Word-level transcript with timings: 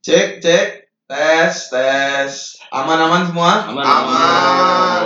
Cek, 0.00 0.40
cek. 0.40 0.88
Tes, 1.04 1.68
tes. 1.68 2.32
Aman-aman 2.72 3.28
semua? 3.28 3.68
Aman. 3.68 3.84
Aman. 3.84 5.04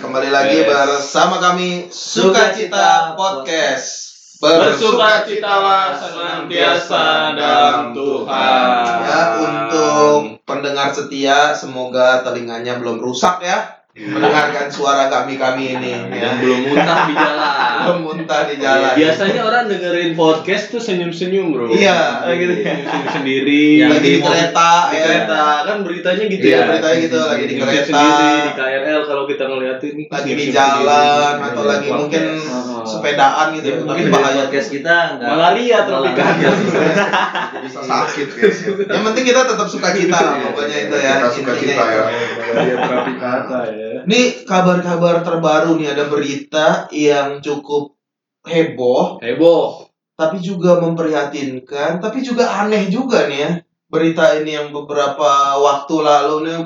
Kembali 0.00 0.32
lagi 0.32 0.64
bersama 0.64 1.36
kami 1.36 1.92
Sukacita 1.92 3.12
Podcast. 3.20 4.16
Bersukacitalah 4.40 6.00
senantiasa 6.00 7.36
dalam 7.36 7.92
Tuhan. 7.92 8.84
Ya, 9.04 9.20
untuk 9.44 10.40
pendengar 10.48 10.96
setia, 10.96 11.52
semoga 11.52 12.24
telinganya 12.24 12.80
belum 12.80 13.04
rusak 13.04 13.44
ya. 13.44 13.83
Mendengarkan 13.94 14.66
suara 14.66 15.06
kami-kami 15.06 15.70
ini. 15.70 15.94
Dan 16.10 16.10
Ya. 16.10 16.34
belum 16.34 16.66
muntah 16.66 17.06
di 17.06 17.14
jalan. 17.14 17.54
Belum 17.84 17.98
muntah 18.02 18.42
di 18.42 18.56
jalan. 18.56 18.92
Biasanya 18.92 19.40
orang 19.40 19.64
dengerin 19.66 20.12
podcast 20.12 20.64
tuh 20.68 20.82
senyum-senyum, 20.82 21.54
Bro. 21.54 21.70
Iya. 21.70 22.26
Ah, 22.26 22.34
gitu. 22.34 22.58
Senyum 22.58 23.06
sendiri. 23.12 23.86
Lagi 23.86 24.02
di 24.02 24.18
kereta, 24.18 24.70
Di 24.88 24.96
ya. 24.96 25.02
kereta 25.04 25.42
kan 25.62 25.76
beritanya 25.80 26.24
gitu 26.26 26.42
Iya, 26.42 26.56
ya. 26.56 26.64
beritanya 26.66 26.98
gitu, 26.98 27.18
lagi 27.20 27.44
di 27.44 27.54
Senyum 27.54 27.68
kereta. 27.70 27.86
sendiri 27.86 28.26
di 28.34 28.52
KRL 28.52 29.00
kalau 29.04 29.24
kita 29.24 29.44
ngeliatin 29.46 29.92
nih. 29.94 30.06
lagi 30.10 30.32
di 30.32 30.46
jalan 30.48 30.82
sendiri. 30.82 31.46
atau 31.46 31.62
Iya, 31.62 31.70
lagi 31.70 31.88
mungkin 31.88 32.22
Oh. 32.74 32.82
sepedaan 32.84 33.46
gitu. 33.54 33.64
Ya, 33.64 33.74
Tapi 33.76 33.86
mungkin 33.86 34.06
bahaya. 34.10 34.34
podcast 34.42 34.68
kita 34.70 34.94
enggak 35.14 35.28
Malaria 35.30 35.78
tropika. 35.86 36.24
bisa 37.64 37.80
sakit 37.80 38.28
guys 38.30 38.58
Yang 38.84 39.02
penting 39.06 39.24
kita 39.24 39.40
tetap 39.46 39.64
suka 39.66 39.88
cita 39.90 40.18
lah 40.18 40.34
pokoknya 40.42 40.76
itu 40.84 40.96
ya. 40.96 41.12
kita 41.16 41.28
suka 41.30 41.52
itu. 41.54 41.70
ya 41.70 41.84
Malaria 42.42 42.76
tropika 42.82 43.32
ya. 43.70 43.83
Ini 44.04 44.44
kabar-kabar 44.44 45.20
terbaru 45.20 45.76
nih 45.76 45.92
ada 45.92 46.04
berita 46.06 46.86
yang 46.92 47.40
cukup 47.40 47.96
heboh 48.44 49.18
Heboh. 49.18 49.88
tapi 50.14 50.38
juga 50.38 50.78
memprihatinkan 50.78 51.98
tapi 51.98 52.20
juga 52.20 52.46
aneh 52.62 52.86
juga 52.86 53.26
nih 53.26 53.38
ya. 53.40 53.50
Berita 53.88 54.36
ini 54.36 54.52
yang 54.52 54.68
beberapa 54.70 55.30
waktu 55.56 55.94
lalu 55.98 56.34
nih 56.44 56.56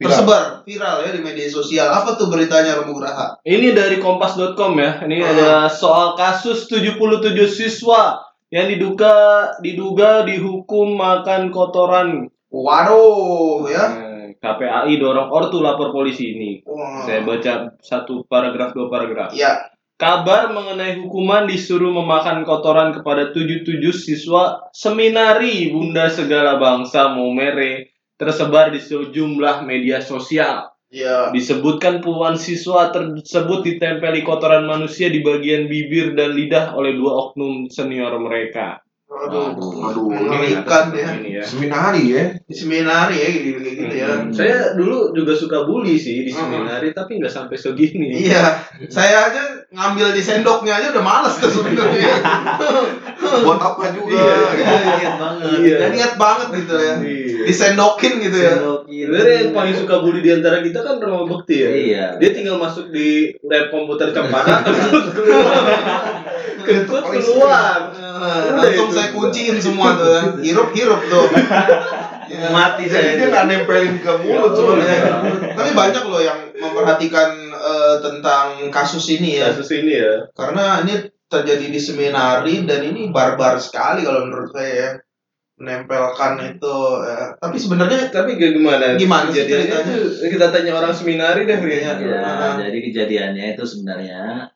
tersebar 0.00 0.64
viral 0.64 1.04
ya 1.04 1.12
di 1.12 1.20
media 1.20 1.44
sosial. 1.46 1.86
Apa 1.86 2.16
tuh 2.16 2.32
beritanya 2.32 2.80
Romo 2.80 2.96
Graha? 2.96 3.36
Ini 3.44 3.70
dari 3.70 4.00
kompas.com 4.00 4.72
ya. 4.80 5.04
Ini 5.04 5.16
Ah. 5.20 5.28
ada 5.30 5.50
soal 5.68 6.16
kasus 6.16 6.64
77 6.66 7.44
siswa 7.46 8.16
yang 8.48 8.66
diduga 8.66 9.12
diduga 9.60 10.24
dihukum 10.24 10.96
makan 10.96 11.52
kotoran. 11.52 12.26
Waduh 12.50 13.68
ya. 13.68 13.84
Eh, 13.92 14.09
KPAI 14.40 14.96
dorong 14.96 15.28
ortu 15.28 15.60
lapor 15.60 15.92
polisi 15.92 16.32
ini. 16.32 16.64
Wah. 16.64 17.04
Saya 17.04 17.20
baca 17.22 17.76
satu 17.84 18.24
paragraf 18.24 18.72
dua 18.72 18.88
paragraf. 18.88 19.36
Ya, 19.36 19.70
Kabar 20.00 20.48
mengenai 20.48 20.96
hukuman 20.96 21.44
disuruh 21.44 21.92
memakan 21.92 22.40
kotoran 22.48 22.96
kepada 22.96 23.36
77 23.36 23.68
siswa 23.92 24.72
seminari 24.72 25.68
Bunda 25.68 26.08
Segala 26.08 26.56
Bangsa 26.56 27.12
Momere 27.12 27.92
tersebar 28.16 28.72
di 28.72 28.80
sejumlah 28.80 29.60
media 29.68 30.00
sosial. 30.00 30.72
ya. 30.88 31.28
Disebutkan 31.36 32.00
puluhan 32.00 32.40
siswa 32.40 32.88
tersebut 32.88 33.60
ditempeli 33.60 34.24
kotoran 34.24 34.64
manusia 34.64 35.12
di 35.12 35.20
bagian 35.20 35.68
bibir 35.68 36.16
dan 36.16 36.32
lidah 36.32 36.72
oleh 36.80 36.96
dua 36.96 37.28
oknum 37.28 37.68
senior 37.68 38.16
mereka. 38.16 38.80
Aduh, 39.10 39.58
aduh, 39.90 40.06
mengerikan 40.06 40.94
ya. 40.94 41.10
Ya. 41.18 41.42
seminari 41.42 42.14
ya 42.14 42.30
Di 42.46 42.54
seminari 42.54 43.18
ya 43.18 43.28
gitu, 43.28 43.58
gitu 43.58 43.94
ya. 43.98 44.06
Hmm. 44.22 44.30
Saya 44.30 44.78
dulu 44.78 45.10
juga 45.10 45.34
suka 45.34 45.66
bully 45.66 45.98
sih 45.98 46.22
di 46.22 46.30
Hmm. 46.30 46.46
seminari, 46.46 46.94
tapi 46.94 47.18
nggak 47.18 47.34
sampai 47.34 47.58
segini. 47.58 48.30
Iya, 48.30 48.62
saya 48.86 49.34
aja 49.34 49.59
ngambil 49.70 50.10
di 50.10 50.18
sendoknya 50.18 50.82
aja 50.82 50.90
udah 50.90 51.04
males 51.04 51.38
tuh 51.38 51.46
sebenarnya. 51.46 52.10
buat 53.46 53.62
apa 53.62 53.94
juga 53.94 54.18
Iya, 54.18 54.38
gitu. 54.58 54.74
Niat 54.82 55.14
banget. 55.14 55.46
Iya. 55.62 55.76
Niat 55.94 56.14
banget 56.18 56.48
gitu 56.58 56.74
ya. 56.74 56.94
Iya. 56.98 57.38
Disendokin 57.46 58.12
gitu 58.18 58.38
ya. 58.42 58.52
Sendokin. 58.58 59.04
Sebenarnya 59.06 59.36
yang 59.46 59.52
paling 59.54 59.74
suka 59.78 59.94
bully 60.02 60.20
di 60.20 60.30
antara 60.34 60.58
kita 60.58 60.82
kan 60.82 60.98
Romo 60.98 61.24
Bekti 61.30 61.56
ya. 61.62 61.70
Iya. 61.70 62.04
Dia 62.18 62.30
tinggal 62.34 62.58
masuk 62.58 62.90
di 62.90 63.30
lab 63.46 63.70
komputer 63.70 64.10
Cempaka 64.10 64.66
kentut 64.66 65.04
keluar. 67.06 67.22
keluar. 67.22 67.78
Eh, 67.94 68.42
langsung 68.52 68.90
saya 68.90 69.08
kunciin 69.14 69.56
semua 69.62 69.94
tuh 69.94 70.08
ya. 70.10 70.22
Hirup-hirup 70.50 71.00
tuh. 71.06 71.26
Ya. 72.30 72.46
Mati 72.54 72.86
jadi 72.86 73.18
dia 73.18 73.26
saya. 73.26 73.26
nggak 73.26 73.44
nempelin 73.50 73.98
ke 74.06 74.12
mulut 74.22 74.54
Soalnya, 74.54 74.86
soalnya 74.86 75.50
Tapi 75.50 75.70
banyak 75.74 76.04
loh 76.06 76.22
yang 76.22 76.38
memperhatikan 76.54 77.49
eh, 77.90 77.98
tentang 78.04 78.46
kasus 78.70 79.04
ini 79.10 79.40
ya. 79.40 79.50
Kasus 79.50 79.70
ini 79.74 79.98
ya. 79.98 80.28
Karena 80.32 80.80
ini 80.86 80.94
terjadi 81.30 81.66
di 81.70 81.80
seminari 81.80 82.66
dan 82.66 82.82
ini 82.82 83.10
barbar 83.10 83.58
sekali 83.58 84.02
kalau 84.02 84.26
menurut 84.26 84.50
saya 84.54 84.70
ya. 84.72 84.90
Menempelkan 85.60 86.40
itu. 86.56 86.76
ya. 87.04 87.36
Tapi 87.36 87.56
sebenarnya 87.60 88.08
Tapi 88.08 88.40
gimana? 88.40 88.96
Gimana 88.96 89.28
tuh 89.28 89.44
kita 90.24 90.48
tanya 90.48 90.72
orang 90.72 90.94
seminari 90.96 91.44
deh 91.44 91.58
kayaknya. 91.60 92.00
Ya, 92.00 92.68
jadi 92.68 92.78
kejadiannya 92.80 93.44
itu 93.54 93.64
sebenarnya 93.68 94.48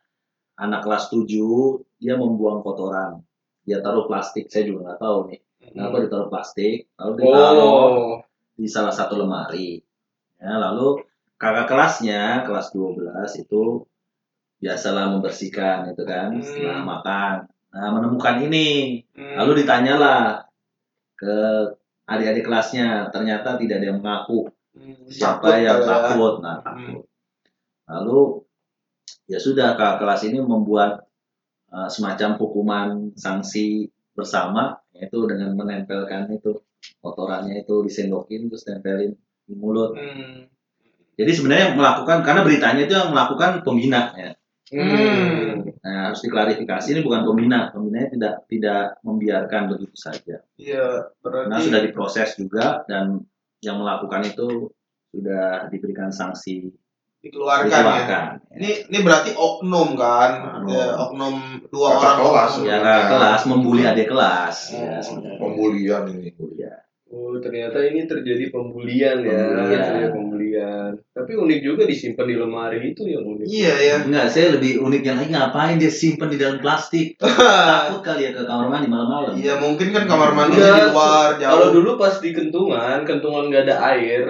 anak 0.57 0.81
kelas 0.81 1.13
7 1.13 1.29
dia 2.01 2.15
membuang 2.17 2.65
kotoran. 2.65 3.21
Dia 3.65 3.81
taruh 3.81 4.09
plastik, 4.09 4.49
saya 4.49 4.65
juga 4.69 4.93
nggak 4.93 5.01
tahu 5.01 5.19
nih. 5.29 5.41
Kenapa 5.73 5.97
ditaruh 6.05 6.29
plastik? 6.29 6.89
Lalu 7.01 7.13
ditaruh 7.21 7.65
Oh. 7.65 8.21
di 8.55 8.69
salah 8.69 8.93
satu 8.93 9.17
lemari. 9.17 9.81
Ya, 10.37 10.61
lalu 10.61 11.01
kakak 11.37 11.67
kelasnya 11.67 12.43
kelas 12.47 12.71
12 12.73 13.43
itu 13.43 13.85
biasalah 14.63 15.13
membersihkan 15.13 15.93
itu 15.93 16.03
kan 16.07 16.31
Hmm. 16.33 16.45
setelah 16.45 16.81
makan. 16.81 17.35
Nah, 17.75 17.91
menemukan 17.91 18.39
ini. 18.41 19.03
Hmm. 19.13 19.35
Lalu 19.43 19.67
ditanyalah 19.67 20.47
ke 21.19 21.37
adik-adik 22.07 22.45
kelasnya, 22.47 23.11
ternyata 23.11 23.59
tidak 23.59 23.83
ada 23.83 23.87
yang 23.91 23.99
mengaku 24.01 24.49
Hmm, 24.75 25.07
siapa 25.07 25.43
takut 25.43 25.63
yang 25.63 25.81
ya. 25.83 25.87
takut. 25.87 26.35
Nah, 26.43 26.57
takut. 26.63 27.03
Lalu 27.87 28.21
ya 29.29 29.39
sudah 29.39 29.75
kakak 29.75 30.01
kelas 30.03 30.23
ini 30.27 30.39
membuat 30.41 31.05
uh, 31.71 31.87
semacam 31.87 32.31
hukuman 32.41 32.89
sanksi 33.15 33.91
bersama 34.15 34.79
yaitu 34.95 35.27
dengan 35.27 35.59
menempelkan 35.59 36.31
itu 36.31 36.63
kotorannya 37.03 37.67
itu 37.67 37.83
disendokin 37.83 38.47
terus 38.47 38.63
tempelin 38.63 39.13
di 39.45 39.55
mulut. 39.59 39.95
Hmm. 39.99 40.47
Jadi 41.15 41.31
sebenarnya 41.31 41.67
melakukan 41.79 42.27
karena 42.27 42.43
beritanya 42.43 42.83
itu 42.85 42.95
yang 42.95 43.11
melakukan 43.15 43.63
pembina 43.63 44.11
ya. 44.19 44.31
Hmm. 44.75 45.71
Nah, 45.85 46.11
harus 46.11 46.25
diklarifikasi 46.25 46.89
ini 46.91 47.01
bukan 47.05 47.23
pembina, 47.23 47.71
pembinanya 47.71 48.09
tidak 48.11 48.35
tidak 48.51 48.83
membiarkan 49.07 49.63
begitu 49.71 49.95
saja. 49.95 50.43
Iya, 50.59 51.15
berarti 51.23 51.71
sudah 51.71 51.81
diproses 51.85 52.35
juga 52.35 52.83
dan 52.89 53.23
yang 53.63 53.79
melakukan 53.79 54.25
itu 54.27 54.73
sudah 55.15 55.71
diberikan 55.71 56.11
sanksi 56.11 56.75
dikeluarkan, 57.23 57.71
ya. 57.71 57.77
dikeluarkan. 57.81 58.29
Ini 58.59 58.71
ini 58.91 58.99
berarti 59.01 59.31
oknum 59.33 59.89
kan? 59.97 60.31
Oknum. 60.65 60.75
Ya, 60.75 60.87
oknum 60.99 61.35
dua 61.73 61.89
orang 61.97 62.17
kelas. 62.21 62.51
oknum. 62.61 62.69
Ya 62.69 62.79
kelas 63.09 63.41
membuli 63.49 63.83
adik 63.87 64.09
kelas. 64.13 64.57
Oh. 64.75 64.81
Ya, 64.81 64.97
sebenarnya. 65.01 65.39
pembulian 65.41 66.05
ini 66.13 66.29
Ya. 66.59 66.85
Oh, 67.07 67.37
ternyata 67.37 67.85
ini 67.85 68.09
terjadi 68.09 68.49
pembulian 68.49 69.21
ya. 69.23 69.37
Pembulian. 69.37 69.69
Terjadi 69.71 70.09
pembulian. 70.11 70.91
Tapi 71.13 71.33
unik 71.37 71.61
juga 71.61 71.83
disimpan 71.85 72.27
di 72.27 72.35
lemari 72.35 72.79
itu 72.91 73.05
yang 73.05 73.23
unik. 73.23 73.45
Iya 73.47 73.75
ya. 73.77 73.97
Enggak, 74.03 74.27
saya 74.29 74.57
lebih 74.57 74.81
uniknya 74.81 75.13
lagi 75.15 75.31
ngapain 75.31 75.77
dia 75.77 75.93
simpen 75.93 76.33
di 76.33 76.41
dalam 76.41 76.59
plastik? 76.59 77.15
Takut 77.21 78.01
kali 78.01 78.25
ya 78.25 78.31
ke 78.33 78.43
kamar 78.43 78.67
mandi 78.67 78.89
malam-malam. 78.89 79.37
Iya 79.37 79.61
mungkin 79.61 79.93
kan 79.93 80.09
kamar 80.09 80.33
mandi 80.33 80.57
Enggak, 80.57 80.75
di 80.75 80.83
luar 80.91 81.29
Kalau 81.37 81.67
jauh. 81.71 81.75
dulu 81.77 81.91
pas 81.95 82.15
di 82.19 82.31
kentungan, 82.33 82.99
kentungan 83.05 83.45
nggak 83.47 83.63
ada 83.69 83.77
air. 83.95 84.25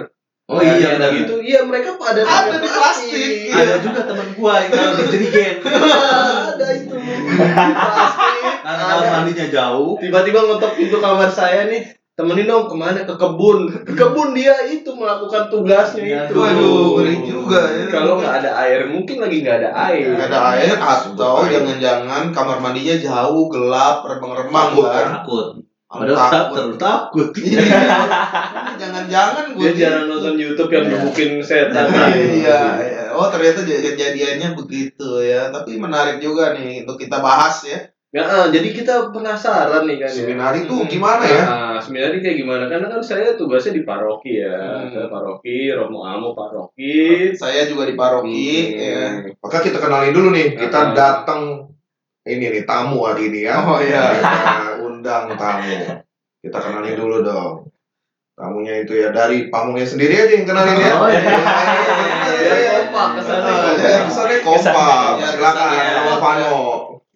Oh 0.45 0.61
iya, 0.61 0.77
Kayak 0.77 0.91
benar. 1.01 1.09
gitu. 1.17 1.35
Iya, 1.41 1.59
mereka 1.65 1.89
pada 1.97 2.21
Ada 2.21 2.61
di 2.61 2.69
plastik. 2.69 3.49
Ada 3.49 3.75
juga 3.81 4.01
teman 4.05 4.27
gua 4.37 4.53
yang 4.61 4.69
taruh 4.69 4.93
di 4.93 5.05
jerigen. 5.09 5.57
ada 5.65 6.67
itu. 6.69 6.93
Di 6.93 7.73
plastik. 7.73 8.43
Karena 8.65 8.83
kamar 8.85 9.07
mandinya 9.09 9.45
jauh. 9.49 9.97
Tiba-tiba 9.97 10.39
ngetok 10.43 10.71
pintu 10.77 10.97
kamar 11.01 11.33
saya 11.33 11.65
nih. 11.65 11.81
Temenin 12.15 12.47
dong 12.47 12.71
ke 12.71 12.75
mana 12.79 13.03
ke 13.03 13.11
kebun 13.11 13.67
ke 13.67 13.91
kebun 13.91 14.31
dia 14.31 14.55
itu 14.71 14.87
melakukan 14.95 15.51
tugasnya 15.51 16.31
itu 16.31 16.39
Waduh, 16.39 16.95
ngeri 17.03 17.15
juga 17.27 17.59
ya. 17.59 17.91
kalau 17.91 18.23
nggak 18.23 18.39
ada 18.39 18.51
air 18.63 18.87
mungkin 18.87 19.19
lagi 19.19 19.43
nggak 19.43 19.59
ada 19.59 19.69
air 19.91 20.15
Nggak 20.15 20.31
ada 20.31 20.41
air 20.55 20.75
atau 20.79 21.43
jangan-jangan 21.43 22.31
kamar 22.31 22.63
mandinya 22.63 22.95
jauh, 22.95 23.51
gelap, 23.51 24.07
remang-remang 24.07 24.71
Takut, 24.71 24.87
kan. 24.87 25.07
Takut. 25.11 25.45
Takut. 25.85 26.15
Padahal 26.15 26.75
takut. 26.79 27.29
Iya. 27.45 27.61
Jangan-jangan 28.79 29.51
dia 29.51 29.55
gue 29.59 29.69
jarang 29.75 30.05
nonton 30.07 30.35
YouTube 30.39 30.71
yang 30.71 30.87
Iya. 30.87 30.91
gebukin 30.95 31.31
setan 31.43 31.87
Iya, 31.91 32.59
iya. 32.79 33.03
Oh 33.15 33.27
ternyata 33.31 33.63
kejadiannya 33.63 34.55
begitu 34.55 35.19
ya. 35.19 35.51
Tapi 35.51 35.75
menarik 35.79 36.19
juga 36.19 36.55
nih 36.55 36.83
untuk 36.87 36.95
kita 36.99 37.19
bahas 37.19 37.63
ya. 37.67 37.79
Ya, 38.15 38.23
ah, 38.23 38.47
jadi 38.47 38.71
kita 38.71 39.11
penasaran 39.11 39.83
nih 39.83 39.99
kan. 39.99 40.07
ya. 40.07 40.15
seminari 40.15 40.63
tuh 40.63 40.79
Hmm. 40.79 40.87
gimana 40.87 41.19
ya 41.21 41.43
Nah, 41.43 41.75
sebenarnya 41.75 42.15
kayak 42.17 42.37
gimana? 42.37 42.63
Karena 42.65 42.87
kan 42.87 43.03
saya 43.03 43.35
tugasnya 43.35 43.75
di 43.75 43.83
paroki 43.83 44.39
ya. 44.39 44.55
Hmm. 44.55 44.87
Saya 44.87 45.11
paroki, 45.11 45.67
Romo 45.69 45.99
Amo 46.01 46.31
paroki. 46.31 47.35
Saya 47.35 47.67
juga 47.67 47.83
di 47.83 47.91
paroki. 47.93 48.71
ya. 48.73 49.19
Hmm. 49.19 49.35
maka 49.35 49.59
kita 49.59 49.77
kenalin 49.77 50.15
dulu 50.15 50.31
nih 50.31 50.55
kita 50.55 50.79
Ah. 50.79 50.91
datang 50.93 51.67
ini 52.23 52.45
nih 52.49 52.63
tamu 52.63 53.03
hari 53.03 53.27
ini 53.27 53.43
ya 53.43 53.59
Oh 53.59 53.77
iya. 53.77 54.15
kita 54.15 54.55
undang 54.81 55.35
tamu 55.35 55.75
kita 56.39 56.57
kenalin 56.57 56.95
dulu 56.95 57.19
dong 57.19 57.67
Tamunya 58.33 58.83
itu 58.83 58.91
ya 58.93 59.11
dari 59.11 59.47
pamungnya 59.47 59.83
sendiri 59.83 60.11
aja 60.13 60.27
yang 60.29 60.43
kenalin 60.43 60.75
ya. 60.75 60.91
Oh, 60.93 61.07
iya. 61.07 61.23
Biar 61.23 62.83
kompak 62.85 63.07
kesannya. 63.15 63.55
Kesannya 64.11 64.37
kompak. 64.43 64.59
Kesannya. 65.15 65.27
Silakan, 65.31 65.67
Kesannya. 65.71 66.15
Vano. 66.19 66.55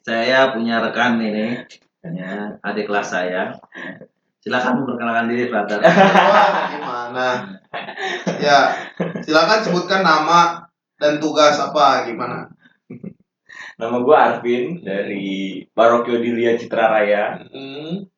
Saya 0.09 0.49
punya 0.57 0.81
rekan 0.81 1.21
ini, 1.21 1.69
ya, 2.01 2.57
adik 2.65 2.89
kelas 2.89 3.13
saya. 3.13 3.53
Silakan 4.41 4.81
memperkenalkan 4.81 5.29
diri, 5.29 5.53
brother. 5.53 5.85
Wah, 5.85 6.65
gimana? 6.73 7.27
Ya, 8.41 8.73
silakan 9.21 9.61
sebutkan 9.61 10.01
nama 10.01 10.65
dan 10.97 11.21
tugas 11.21 11.61
apa 11.61 12.09
gimana? 12.09 12.49
Nama 13.77 13.97
gue 14.01 14.15
Arvin 14.17 14.63
dari 14.81 15.61
Parokio 15.69 16.17
Dilia 16.17 16.57
Citra 16.57 16.89
Raya. 16.89 17.45
Hmm. 17.53 18.09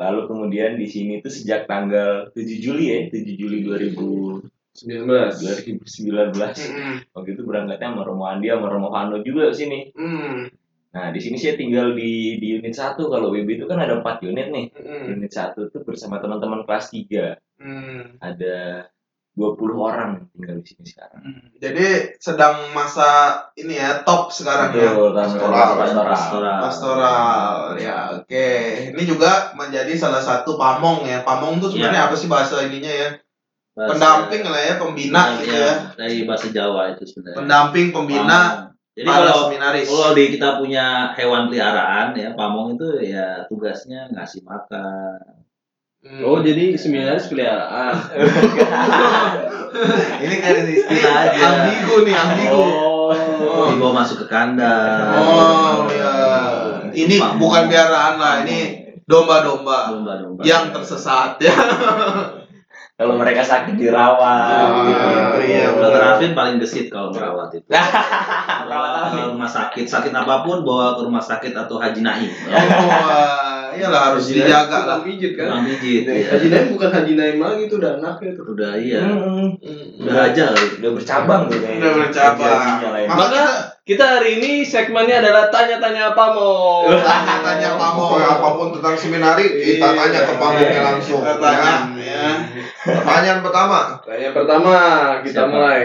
Lalu 0.00 0.20
kemudian 0.24 0.80
di 0.80 0.88
sini 0.88 1.20
tuh 1.20 1.28
sejak 1.28 1.68
tanggal 1.68 2.32
7 2.32 2.64
Juli 2.64 2.88
ya, 2.88 3.00
7 3.12 3.28
Juli 3.36 3.60
2000 3.60 4.48
19. 4.72 5.04
2019. 5.04 5.84
Hmm. 6.32 7.04
Waktu 7.12 7.28
itu 7.36 7.42
berangkatnya 7.44 7.92
sama 7.92 8.08
Romo 8.08 8.24
Andi 8.24 8.48
sama 8.48 8.72
Romo 8.72 8.88
Vano 8.88 9.20
juga 9.20 9.52
sini. 9.52 9.92
Hmm. 9.92 10.48
Nah, 10.92 11.08
di 11.08 11.18
sini 11.18 11.36
saya 11.36 11.56
tinggal 11.56 11.92
di 11.92 12.36
di 12.36 12.60
unit 12.60 12.72
1. 12.72 13.00
Kalau 13.02 13.32
WB 13.32 13.48
itu 13.54 13.64
kan 13.64 13.80
ada 13.80 13.96
4 13.96 14.20
unit 14.22 14.48
nih. 14.48 14.66
Hmm. 14.76 15.04
Unit 15.10 15.32
1 15.32 15.72
tuh 15.72 15.80
bersama 15.82 16.20
teman-teman 16.20 16.62
kelas 16.62 16.92
3. 16.92 17.40
Hmm. 17.56 18.20
Ada 18.20 18.86
20 19.32 19.56
orang 19.80 20.28
tinggal 20.28 20.60
di 20.60 20.66
sini 20.68 20.84
sekarang. 20.84 21.20
Hmm. 21.24 21.48
Jadi 21.56 21.86
sedang 22.20 22.68
masa 22.70 23.08
ini 23.56 23.72
ya 23.72 24.04
top 24.04 24.28
sekarang 24.28 24.76
ya. 24.76 24.92
Betul, 24.92 25.16
Pastoral, 25.16 25.68
pastoral. 25.72 26.12
Pastoral. 26.12 26.58
Pastoral 26.60 27.52
ya 27.80 27.96
oke. 28.12 28.48
Ini 28.92 29.02
juga 29.02 29.56
menjadi 29.56 29.96
salah 29.96 30.20
satu 30.20 30.60
pamong 30.60 31.08
ya. 31.08 31.24
Pamong 31.24 31.56
tuh 31.56 31.72
sebenarnya 31.72 32.12
apa 32.12 32.14
sih 32.14 32.28
bahasa 32.28 32.60
ininya 32.60 32.92
ya? 32.92 33.10
Bahasa- 33.72 33.96
Pendamping 33.96 34.44
lah 34.44 34.60
ya, 34.60 34.74
pembina 34.76 35.22
gitu 35.40 35.48
Iya, 35.48 35.64
ya. 35.64 35.72
Dari 35.96 36.16
bahasa 36.28 36.46
Jawa 36.52 36.92
itu 36.92 37.08
sebenarnya. 37.08 37.36
Pendamping 37.40 37.86
pembina 37.88 38.28
Pamong. 38.28 38.71
Jadi 38.92 39.08
para 39.08 39.24
kalau 39.24 39.48
seminaris. 39.48 39.88
kalau 39.88 40.12
di 40.12 40.24
kita 40.36 40.48
punya 40.60 41.16
hewan 41.16 41.48
peliharaan 41.48 42.12
ya, 42.12 42.36
pamong 42.36 42.76
itu 42.76 42.88
ya 43.00 43.48
tugasnya 43.48 44.12
ngasih 44.12 44.44
makan. 44.44 45.40
Hmm. 46.02 46.20
Oh, 46.26 46.42
jadi 46.44 46.76
seminaris 46.76 47.32
peliharaan. 47.32 47.94
Ini 50.22 50.34
kan 50.42 50.54
istilah 50.68 51.14
aja. 51.24 51.40
ambigu 51.40 51.96
nih, 52.04 52.12
ambigu. 52.12 52.58
Oh. 52.60 53.72
Dibawa 53.72 54.04
masuk 54.04 54.24
ke 54.24 54.26
kandang. 54.28 55.16
Oh 55.16 55.88
ya. 55.88 56.12
Ini 56.92 57.16
Pamong. 57.16 57.40
bukan 57.40 57.62
biaraan 57.72 58.20
lah, 58.20 58.34
ini 58.44 58.84
domba-domba 59.08 59.96
domba-domba. 59.96 60.42
yang 60.44 60.68
tersesat 60.74 61.40
ya. 61.40 61.54
Kalau 63.02 63.18
mereka 63.18 63.42
sakit 63.42 63.74
dirawat. 63.74 64.22
Ah, 64.22 64.86
gitu. 64.86 65.42
iya, 65.42 65.66
Dokter 65.74 65.90
benar. 65.90 66.14
Arvin 66.14 66.32
paling 66.32 66.56
gesit 66.62 66.86
kalau 66.86 67.10
merawat 67.10 67.50
itu. 67.50 67.66
Bawa 68.70 69.10
ke 69.10 69.18
rumah 69.26 69.50
sakit, 69.50 69.84
sakit 69.84 70.14
apa 70.14 70.46
pun 70.46 70.62
bawa 70.62 70.94
ke 70.94 71.02
rumah 71.02 71.18
sakit 71.18 71.50
atau 71.50 71.82
haji 71.82 72.00
naim. 72.00 72.30
Oh, 72.46 72.86
wah, 72.86 73.74
iyalah 73.74 74.14
harus 74.14 74.30
Haji 74.30 74.38
dijaga 74.38 74.78
lah. 74.86 74.98
pijit 75.02 75.34
kan? 75.34 75.50
Tukang 75.50 75.64
pijit. 75.66 76.02
ya. 76.06 76.28
Haji 76.30 76.46
Naim 76.46 76.66
bukan 76.70 76.90
Haji 76.92 77.12
Naim 77.18 77.36
lagi 77.42 77.62
tuh 77.66 77.76
udah 77.82 77.90
anaknya 77.98 78.30
tuh. 78.38 78.44
Udah 78.54 78.72
iya. 78.78 79.00
Hmm. 79.02 79.48
Udah 79.98 80.30
aja 80.30 80.44
udah 80.54 80.90
bercabang 80.94 81.42
tuh. 81.50 81.58
Udah 81.58 81.90
bercabang. 81.98 82.56
Gajinya 82.62 82.88
lain. 82.94 83.08
Maka 83.10 83.22
Maka 83.26 83.44
kita 83.82 84.04
hari 84.06 84.38
ini 84.38 84.62
segmennya 84.62 85.18
adalah 85.18 85.50
tanya-tanya 85.50 86.14
Pamo. 86.14 86.86
tanya-tanya 86.86 87.74
pamong. 87.74 88.14
Pokoknya 88.14 88.28
apa 88.30 88.48
pun 88.54 88.68
tentang 88.70 88.94
seminari, 88.94 89.46
kita 89.58 89.82
Iya. 89.82 89.98
tanya 89.98 90.20
ke 90.22 90.34
pamungnya 90.38 90.80
langsung. 90.86 91.18
Kita 91.18 91.34
tanya 91.42 91.72
ya. 91.98 92.26
Pertanyaan 92.78 93.40
pertama. 93.42 93.78
Pertanyaan 93.98 94.34
pertama 94.34 94.72
kita 95.26 95.42
Siapa? 95.42 95.50
mulai. 95.50 95.82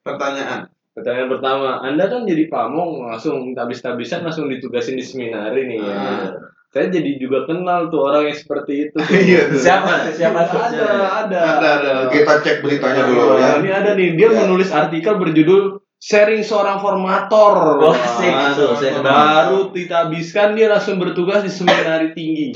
Pertanyaan. 0.00 0.60
Pertanyaan 0.96 1.28
pertama, 1.28 1.68
Anda 1.84 2.08
kan 2.08 2.24
jadi 2.24 2.48
pamong 2.48 3.04
langsung 3.04 3.52
habis-habisan 3.52 4.24
langsung 4.24 4.48
ditugasin 4.48 4.96
di 4.96 5.04
seminari 5.04 5.68
nih 5.68 5.76
ya. 5.76 5.92
Ah. 5.92 6.32
Saya 6.66 6.88
jadi 6.88 7.16
juga 7.16 7.44
kenal 7.44 7.88
tuh 7.88 8.00
orang 8.02 8.28
yang 8.28 8.36
seperti 8.36 8.88
itu. 8.88 8.96
Iya 9.28 9.52
tuh. 9.52 9.60
Siapa? 9.60 10.08
Siapa? 10.08 10.40
Ada, 10.40 10.88
ada. 11.28 11.38
Ada, 11.38 11.68
ada. 11.68 11.92
Kita 12.08 12.40
cek 12.40 12.64
beritanya 12.64 13.04
dulu 13.04 13.36
ya. 13.36 13.60
ini 13.60 13.68
ada 13.68 13.92
nih, 13.92 14.16
dia 14.16 14.32
Ya. 14.32 14.40
menulis 14.40 14.72
artikel 14.72 15.20
berjudul 15.20 15.84
Sharing 15.96 16.44
seorang 16.44 16.78
formator. 16.78 17.80
Oh. 17.80 17.96
Aduh, 17.96 18.76
saya 18.76 19.00
kenal. 19.00 19.10
Baru 19.10 19.58
kita 19.72 20.06
habiskan 20.06 20.52
dia 20.52 20.68
langsung 20.68 21.00
bertugas 21.00 21.40
di 21.40 21.48
seminari 21.48 22.12
tinggi 22.12 22.52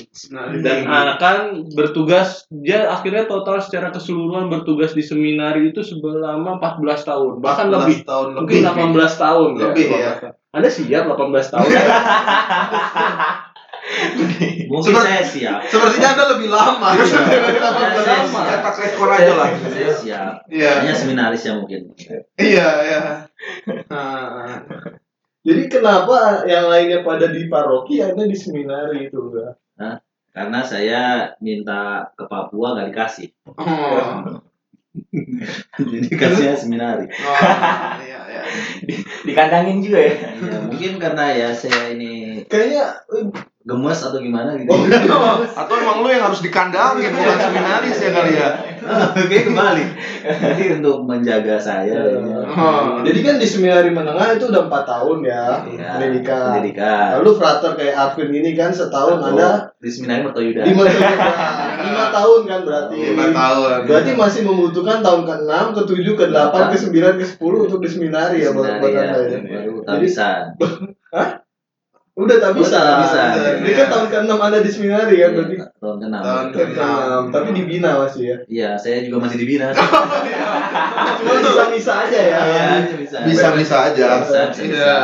dan 0.60 0.84
akan 0.86 1.66
bertugas 1.72 2.44
dia 2.52 2.92
akhirnya 2.92 3.24
total 3.24 3.58
secara 3.64 3.90
keseluruhan 3.90 4.52
bertugas 4.52 4.92
di 4.92 5.00
seminari 5.00 5.72
itu 5.72 5.80
selama 5.80 6.60
14 6.60 7.08
tahun 7.08 7.32
bahkan 7.40 7.66
14 7.72 7.74
lebih 7.74 7.98
tahun 8.04 8.28
mungkin 8.36 8.60
lebih. 8.60 9.08
18 9.08 9.24
tahun 9.24 9.50
Lebih, 9.56 9.86
ya. 9.88 10.12
Anda 10.52 10.68
siap 10.68 11.04
18 11.08 11.54
tahun 11.54 11.68
Mungkin 14.70 14.94
Seperti- 14.94 15.08
saya 15.10 15.24
siap. 15.24 15.60
Sepertinya 15.66 16.08
Anda 16.14 16.24
lebih 16.36 16.48
lama. 16.48 16.88
Saya 16.94 18.22
Lama. 18.22 18.40
Cetak 18.46 18.76
rekor 18.78 19.08
aja 19.10 19.32
lah. 19.34 19.48
Saya 19.66 19.92
siap. 19.92 20.32
Iya. 20.46 20.70
Hanya 20.82 20.94
seminaris 20.94 21.42
ya 21.42 21.52
mungkin. 21.58 21.82
Iya, 22.38 22.68
iya. 22.86 23.00
Ah. 23.90 24.62
jadi 25.40 25.72
kenapa 25.72 26.44
yang 26.44 26.68
lainnya 26.68 27.00
pada 27.00 27.32
di 27.32 27.48
paroki 27.48 27.98
Anda 28.04 28.28
di 28.28 28.36
seminari 28.36 29.08
itu 29.08 29.18
Karena 30.30 30.60
saya 30.62 31.34
minta 31.42 32.06
ke 32.14 32.24
Papua 32.30 32.78
nggak 32.78 32.94
dikasih. 32.94 33.28
Oh. 33.58 34.38
Jadi 35.90 36.08
kasihnya 36.10 36.54
seminari. 36.58 37.06
Oh, 37.06 37.36
iya, 38.02 38.18
iya. 38.26 38.42
Dikandangin 39.26 39.82
juga 39.82 39.98
ya. 40.02 40.14
Ya, 40.38 40.58
mungkin 40.66 40.92
karena 40.98 41.24
ya 41.30 41.48
saya 41.54 41.94
ini 41.94 42.42
kayaknya 42.50 42.98
gemes 43.60 44.00
atau 44.00 44.16
gimana 44.16 44.56
gitu. 44.56 44.72
Atau 45.52 45.74
emang 45.76 46.00
lu 46.00 46.08
yang 46.08 46.24
harus 46.24 46.40
dikandangin 46.40 47.12
bukan 47.12 47.36
seminaris 47.38 47.98
ya 47.98 48.10
kali 48.10 48.32
ya. 48.34 48.48
Oke 49.14 49.36
kembali. 49.44 49.84
Jadi 50.20 50.64
untuk 50.76 51.04
menjaga 51.04 51.60
saya. 51.60 51.92
ya. 51.92 52.16
Oh. 52.50 53.04
jadi 53.04 53.20
kan 53.20 53.36
di 53.36 53.44
seminari 53.44 53.88
menengah 53.88 54.32
itu 54.32 54.48
udah 54.48 54.64
4 54.64 54.72
tahun 54.82 55.18
ya 55.22 55.44
Ya, 55.70 55.88
pendidikan 55.94 56.56
pendidikan. 56.56 57.20
lalu 57.20 57.30
frater 57.36 57.70
kayak 57.74 57.94
Arvin 57.94 58.32
ini 58.32 58.52
kan 58.52 58.72
setahun 58.72 59.20
Atau 59.20 59.28
Anda 59.36 59.50
di 59.76 59.88
seminari 59.88 60.20
Merto 60.24 60.40
Yuda. 60.40 60.60
lima 60.64 60.82
tahun 60.82 61.16
lima 61.80 62.04
tahun 62.10 62.40
kan 62.48 62.60
berarti 62.64 62.96
Lima 63.12 63.26
tahun. 63.30 63.68
berarti 63.86 64.10
masih 64.14 64.40
membutuhkan 64.42 64.98
tahun 65.00 65.22
ke-6, 65.22 65.52
ke-7, 65.76 66.06
ke-8, 66.16 66.54
ke-9, 66.74 66.96
ke-10 67.20 67.52
untuk 67.60 67.78
di 67.78 67.88
seminari 67.88 68.36
ya 68.40 68.50
buat, 68.50 68.66
Seminari 68.66 68.80
buat 68.80 68.90
ya, 68.90 69.00
Anda 69.06 69.20
ya. 69.20 69.40
baru 69.46 69.74
tabisan. 69.84 70.42
Udah 72.20 72.36
tak 72.36 72.52
bisa. 72.52 72.76
Udah 72.76 72.84
tak 72.84 72.98
bisa. 73.00 73.20
Ini 73.64 73.72
kan 73.72 73.86
tahun 73.88 74.06
ke-6 74.12 74.32
Anda 74.36 74.58
di 74.60 74.70
seminari 74.70 75.14
kan 75.16 75.30
berarti. 75.32 75.56
Iya, 75.56 75.66
tahun 75.80 75.96
ke-6. 75.96 76.12
Tahun 76.20 76.44
Tahun 76.52 76.68
ke-6, 76.76 77.22
tapi 77.32 77.48
dibina 77.56 77.90
masih 77.96 78.22
ya. 78.22 78.36
Iya, 78.44 78.70
saya 78.76 78.96
juga 79.08 79.16
masih 79.24 79.36
dibina. 79.40 79.66
Cuma 81.20 81.32
bisa-bisa 81.40 81.92
aja 82.04 82.20
ya. 82.20 82.40
Iya, 82.44 82.96
bisa. 82.96 83.16
Bisa-bisa 83.24 83.76
aja. 83.88 84.08
Bisa, 84.20 84.40
bisa. 84.52 84.62
Iya. 84.68 84.94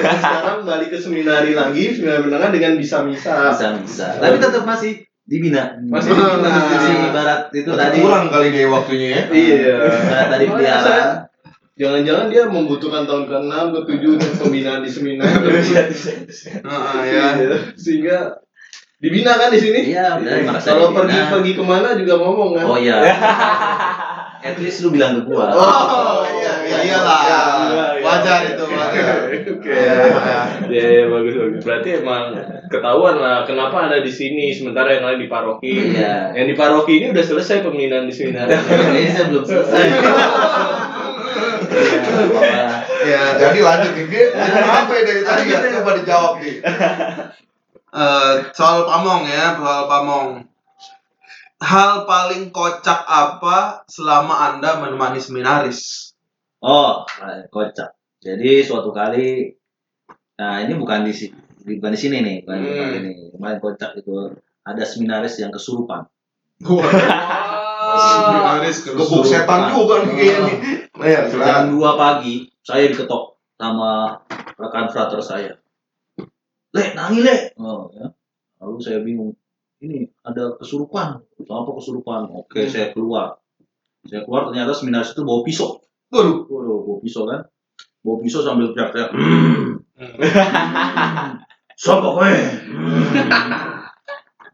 Nah, 0.00 0.16
Sekarang 0.16 0.58
balik 0.64 0.88
ke 0.88 0.98
seminari 0.98 1.52
lagi, 1.52 1.84
seminari 1.92 2.20
menengah 2.24 2.48
dengan 2.48 2.72
bisa-bisa. 2.80 3.52
Bisa, 3.52 3.66
bisa. 3.76 4.06
Tapi 4.16 4.36
tetap 4.40 4.64
masih 4.64 5.04
dibina. 5.28 5.76
Masih 5.92 6.16
dibina. 6.16 6.48
Masih 6.48 6.94
ibarat 7.12 7.40
itu 7.52 7.70
tadi. 7.76 7.98
Kurang 8.00 8.32
kali 8.32 8.48
dia 8.48 8.66
waktunya 8.72 9.08
ya. 9.12 9.22
Iya. 9.28 9.74
Ibarat 9.92 10.28
tadi 10.32 10.44
Makanya 10.48 10.56
peliharaan. 10.56 11.31
Jangan-jangan 11.72 12.28
dia 12.28 12.44
membutuhkan 12.52 13.08
tahun 13.08 13.24
ke-6, 13.32 13.52
ke-7 13.72 14.02
untuk 14.12 14.32
pembinaan 14.44 14.84
di 14.84 14.90
seminari. 14.92 15.32
Ah, 16.68 17.00
ya. 17.00 17.24
Iya. 17.40 17.56
Sehingga 17.80 18.44
dibina 19.00 19.40
kan 19.40 19.48
di 19.48 19.56
sini? 19.56 19.88
Iya, 19.88 20.20
merasa 20.20 20.76
Kalau 20.76 20.92
dibina. 20.92 21.00
pergi-pergi 21.32 21.52
ke 21.56 21.64
mana 21.64 21.96
juga 21.96 22.20
ngomong 22.20 22.60
kan? 22.60 22.64
Oh 22.68 22.76
iya. 22.76 23.00
At 24.42 24.58
least 24.58 24.82
lu 24.82 24.90
bilang 24.90 25.22
ke 25.22 25.22
gua. 25.30 25.54
Oh, 25.54 26.26
iya, 26.26 26.66
iya, 26.66 26.78
iyalah. 26.82 27.20
Iya, 27.22 27.40
iya. 27.70 27.84
Wajar 28.02 28.40
itu, 28.50 28.64
wajar. 28.66 29.14
Oke. 29.54 29.70
Iya, 29.70 29.92
iya. 30.02 30.40
Ya, 30.66 30.86
ya, 30.98 31.04
bagus 31.06 31.34
bagus. 31.38 31.60
Berarti 31.62 31.88
emang 32.02 32.34
ketahuan 32.66 33.22
lah 33.22 33.46
kenapa 33.46 33.86
ada 33.86 34.02
di 34.02 34.10
sini 34.10 34.50
sementara 34.50 34.98
yang 34.98 35.06
lain 35.06 35.22
di 35.24 35.30
paroki. 35.30 35.94
Iya. 35.94 36.34
Yang 36.34 36.46
di 36.52 36.54
paroki 36.58 36.92
ini 37.00 37.14
udah 37.14 37.22
selesai 37.24 37.62
pembinaan 37.62 38.10
di 38.10 38.14
seminari. 38.18 38.50
Ini 38.50 39.08
saya 39.14 39.26
belum 39.30 39.44
selesai. 39.46 39.82
Ya, 43.02 43.22
Jadi 43.34 43.58
lanjut 43.60 43.92
nih, 43.98 44.04
Gi. 44.06 44.22
Apa 44.62 44.92
ya 44.94 45.02
dari 45.02 45.22
tadi 45.22 45.42
ya? 45.50 45.58
Coba 45.80 45.90
dijawab 45.98 46.32
nih. 46.38 46.56
eh, 47.92 48.34
soal 48.54 48.86
pamong 48.86 49.26
ya, 49.26 49.58
soal 49.58 49.84
pamong. 49.86 50.28
Hal 51.62 52.06
paling 52.06 52.50
kocak 52.50 53.06
apa 53.06 53.86
selama 53.86 54.34
Anda 54.50 54.82
menemani 54.82 55.22
seminaris? 55.22 56.10
Oh, 56.58 57.06
kocak. 57.48 57.94
Jadi 58.18 58.62
suatu 58.62 58.90
kali, 58.90 59.50
nah 60.34 60.62
ini 60.62 60.74
bukan 60.74 61.02
di 61.02 61.10
sini, 61.10 61.34
bukan 61.78 61.90
di 61.90 61.98
sini 61.98 62.16
nih, 62.22 62.36
bukan 62.42 62.58
di 62.58 62.70
Hmm. 62.70 62.98
ini. 62.98 63.12
Kemarin 63.34 63.58
kocak 63.58 63.98
itu 63.98 64.30
ada 64.62 64.82
seminaris 64.82 65.38
yang 65.38 65.50
kesurupan. 65.50 66.06
Seminaris 66.62 67.41
Gebuk 68.96 69.24
setan 69.24 69.72
juga 69.72 69.94
nih 70.04 70.14
kayaknya. 70.16 70.52
Nah, 70.92 71.06
ya, 71.08 71.20
jam 71.26 71.32
silakan. 71.32 71.64
2 71.76 72.00
pagi 72.00 72.34
saya 72.62 72.86
diketok 72.88 73.24
sama 73.58 74.18
rekan 74.54 74.86
frater 74.90 75.18
saya 75.18 75.52
le 76.72 76.84
nangi 76.96 77.20
le 77.20 77.52
oh, 77.58 77.90
ya. 77.92 78.06
lalu 78.58 78.76
saya 78.80 79.02
bingung 79.02 79.34
ini 79.78 80.06
ada 80.22 80.56
kesurupan 80.56 81.20
apa 81.20 81.70
kesurupan 81.74 82.30
oke 82.32 82.54
Hmm. 82.54 82.70
saya 82.70 82.94
keluar 82.94 83.36
saya 84.06 84.22
keluar 84.22 84.48
ternyata 84.48 84.72
seminaris 84.72 85.12
itu 85.12 85.22
bawa 85.22 85.42
pisau 85.42 85.78
Waduh. 86.12 86.44
Waduh, 86.48 86.78
bawa 86.86 86.98
pisau 87.02 87.24
kan 87.26 87.40
bawa 88.00 88.16
pisau 88.22 88.40
sambil 88.40 88.70
teriak-teriak 88.72 89.10
"Hmm. 89.10 89.82
Sopo 91.74 92.14
kowe? 92.16 92.30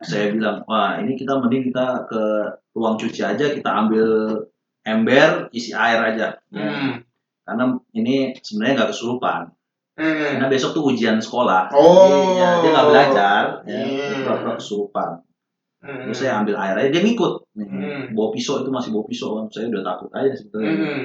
Saya 0.00 0.31
bilang 0.31 0.62
wah 0.64 0.99
ini 0.99 1.14
kita 1.14 1.37
mending 1.37 1.69
kita 1.69 2.07
ke 2.07 2.23
ruang 2.71 2.95
cuci 2.95 3.21
aja 3.21 3.47
kita 3.50 3.67
ambil 3.67 4.07
ember 4.83 5.50
isi 5.50 5.75
air 5.75 5.99
aja 6.00 6.38
ya. 6.49 6.69
Hmm. 6.71 7.02
karena 7.43 7.64
ini 7.93 8.37
sebenarnya 8.38 8.75
nggak 8.78 8.90
kesurupan 8.93 9.43
Hmm. 9.99 10.38
karena 10.38 10.47
besok 10.47 10.71
tuh 10.73 10.85
ujian 10.88 11.19
sekolah 11.19 11.75
Oh. 11.75 12.38
Iya, 12.38 12.62
dia 12.62 12.71
nggak 12.71 12.87
belajar 12.87 13.43
ya 13.67 13.81
Hmm. 13.83 14.23
pura-pura 14.23 14.55
kesurupan 14.55 15.11
Hmm. 15.78 16.07
terus 16.07 16.19
saya 16.19 16.38
ambil 16.38 16.55
air 16.57 16.75
aja 16.76 16.88
dia 16.88 17.02
ngikut 17.02 17.35
Hmm. 17.52 18.14
bawa 18.14 18.28
pisau 18.31 18.62
itu 18.62 18.71
masih 18.71 18.95
bawa 18.95 19.05
pisau 19.05 19.28
kan 19.35 19.47
saya 19.50 19.67
udah 19.69 19.83
takut 19.83 20.11
aja 20.12 20.31
sebetulnya 20.31 20.73
Hmm. 20.73 21.05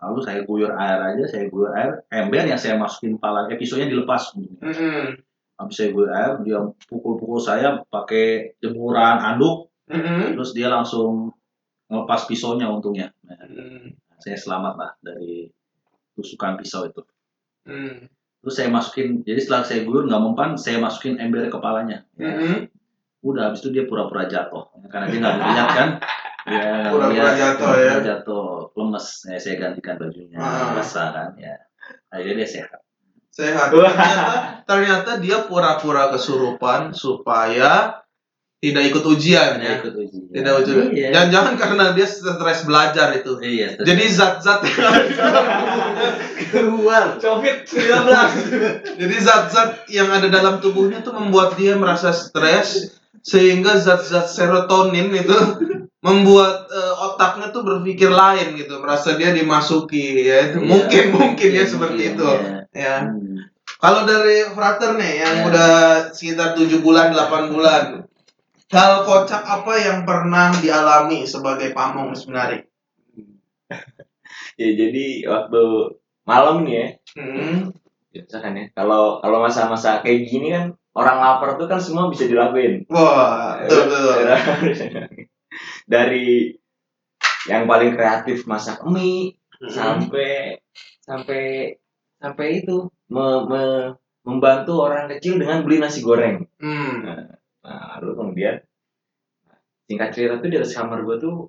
lalu 0.00 0.18
saya 0.20 0.40
guyur 0.42 0.72
air 0.72 0.98
aja 1.04 1.24
saya 1.26 1.44
guyur 1.46 1.70
air 1.70 1.90
ember 2.08 2.42
yang 2.42 2.56
saya 2.56 2.76
masukin 2.76 3.16
pala 3.16 3.44
eh 3.46 3.56
pisaunya 3.56 3.86
dilepas 3.86 4.32
Hmm. 4.32 5.20
Habis 5.54 5.74
saya 5.74 5.88
guyur 5.90 6.10
air 6.10 6.32
dia 6.40 6.58
pukul-pukul 6.84 7.38
saya 7.38 7.82
pakai 7.86 8.56
jemuran 8.58 9.18
anduk 9.18 9.70
Hmm. 9.84 10.32
terus 10.32 10.50
dia 10.50 10.66
langsung 10.66 11.28
ngelepas 11.86 12.24
pisaunya 12.24 12.64
untungnya 12.66 13.12
Nah, 13.20 13.36
Hmm. 13.36 13.92
saya 14.16 14.32
selamat 14.34 14.74
lah 14.74 14.90
dari 14.98 15.52
tusukan 16.12 16.56
pisau 16.56 16.84
itu 16.84 17.04
Hmm. 17.62 18.08
terus 18.40 18.54
saya 18.54 18.68
masukin 18.68 19.20
jadi 19.20 19.36
setelah 19.38 19.62
saya 19.62 19.84
guyur 19.84 20.04
nggak 20.04 20.22
mempan 20.22 20.50
saya 20.56 20.76
masukin 20.78 21.16
ember 21.16 21.44
kepalanya 21.46 22.08
Hmm. 22.16 22.64
udah 23.20 23.48
habis 23.48 23.60
itu 23.60 23.72
dia 23.72 23.84
pura-pura 23.84 24.24
jatuh 24.24 24.72
karena 24.86 25.06
dia 25.06 25.18
nggak 25.18 25.36
melihat 25.38 25.68
kan 25.70 25.88
ya 26.52 26.88
Pura-pura 26.88 27.32
jatuh, 27.34 27.72
ya. 27.74 27.94
jatuh 28.00 28.48
lemes 28.74 29.06
ya, 29.24 29.36
saya 29.36 29.54
gantikan 29.58 29.96
bajunya 29.96 30.36
Ah. 30.36 30.72
basah 30.72 31.08
kan 31.08 31.28
ya 31.36 31.56
akhirnya 32.08 32.40
dia 32.40 32.48
sehat 32.50 32.80
Sehat. 33.34 33.74
Ternyata, 33.74 34.62
ternyata 34.62 35.10
dia 35.18 35.42
pura-pura 35.42 36.06
kesurupan 36.08 36.94
supaya 36.94 37.98
tidak 38.62 38.94
ikut 38.94 39.04
ujian 39.04 39.58
dia 39.60 39.66
ya. 39.66 39.74
ikut 39.82 39.92
ujian 39.92 40.24
Tidak 40.30 40.54
ujian. 40.62 40.86
iya. 40.94 41.08
Dan 41.12 41.28
jangan 41.28 41.54
karena 41.58 41.84
dia 41.92 42.06
stres 42.06 42.62
belajar 42.62 43.10
itu. 43.12 43.36
iya 43.42 43.74
terus- 43.74 43.90
Jadi 43.90 44.04
zat-zat 44.08 44.60
keluar. 46.54 47.18
Covid-19. 47.18 48.08
Jadi 48.96 49.16
zat-zat 49.18 49.84
yang 49.90 50.08
ada 50.08 50.30
dalam 50.30 50.62
tubuhnya 50.62 51.02
tuh 51.02 51.12
membuat 51.12 51.58
dia 51.58 51.74
merasa 51.76 52.14
stres 52.14 52.94
sehingga 53.20 53.76
zat-zat 53.76 54.30
serotonin 54.30 55.10
itu 55.10 55.36
membuat 56.04 56.68
eh, 56.68 56.94
otaknya 57.00 57.48
tuh 57.48 57.64
berpikir 57.64 58.12
lain 58.12 58.60
gitu, 58.60 58.76
merasa 58.84 59.16
dia 59.16 59.32
dimasuki 59.32 60.28
ya. 60.28 60.52
Itu 60.52 60.60
Iya. 60.60 60.68
Mungkin 60.68 61.04
mungkin 61.16 61.48
ya 61.48 61.64
Iya, 61.64 61.64
seperti 61.64 62.02
mungkin, 62.04 62.16
itu. 62.20 62.28
iya. 62.28 62.52
Ya. 62.76 62.96
Hmm. 63.08 63.40
Kalau 63.80 64.04
dari 64.04 64.44
frater 64.52 65.00
nih 65.00 65.12
yang 65.24 65.36
Ya. 65.40 65.44
udah 65.48 65.72
sekitar 66.12 66.52
7 66.52 66.84
bulan 66.84 67.16
8 67.16 67.48
bulan. 67.48 68.04
Hal 68.68 69.06
kocak 69.06 69.44
apa 69.44 69.72
yang 69.78 70.02
pernah 70.02 70.50
dialami 70.58 71.24
sebagai 71.24 71.72
pamong 71.72 72.12
sebenarnya? 72.12 72.68
Ya 74.54 74.70
jadi 74.70 75.26
waktu 75.26 75.62
malam 76.22 76.62
nih 76.62 76.74
ya, 76.74 76.86
Hmm. 77.18 77.74
kan 78.30 78.54
ya. 78.54 78.70
Kalau 78.70 79.18
kalau 79.18 79.42
masa-masa 79.42 79.98
kayak 79.98 80.26
gini 80.26 80.50
kan 80.50 80.64
orang 80.94 81.18
lapar 81.18 81.58
tuh 81.58 81.66
kan 81.66 81.82
semua 81.82 82.06
bisa 82.06 82.26
dilakuin. 82.26 82.86
Wah, 82.86 83.58
betul 83.62 83.90
betul. 83.90 84.18
Dari 85.84 86.50
yang 87.44 87.68
paling 87.68 87.92
kreatif 87.92 88.44
masak 88.44 88.80
mie 88.84 89.36
Hmm. 89.54 89.70
sampai 89.70 90.58
sampai 91.00 91.42
sampai 92.18 92.46
itu 92.58 92.84
me- 93.06 93.44
me- 93.46 93.94
membantu 94.26 94.82
orang 94.82 95.06
kecil 95.08 95.38
dengan 95.38 95.62
beli 95.62 95.78
nasi 95.78 96.02
goreng. 96.02 96.42
Hmm. 96.58 97.06
Nah, 97.62 97.96
lalu 97.96 98.10
kemudian 98.18 98.56
singkat 99.84 100.10
cerita 100.10 100.40
tuh 100.40 100.50
di 100.50 100.56
atas 100.58 100.74
kamar 100.74 101.04
gua 101.04 101.16
tuh 101.16 101.48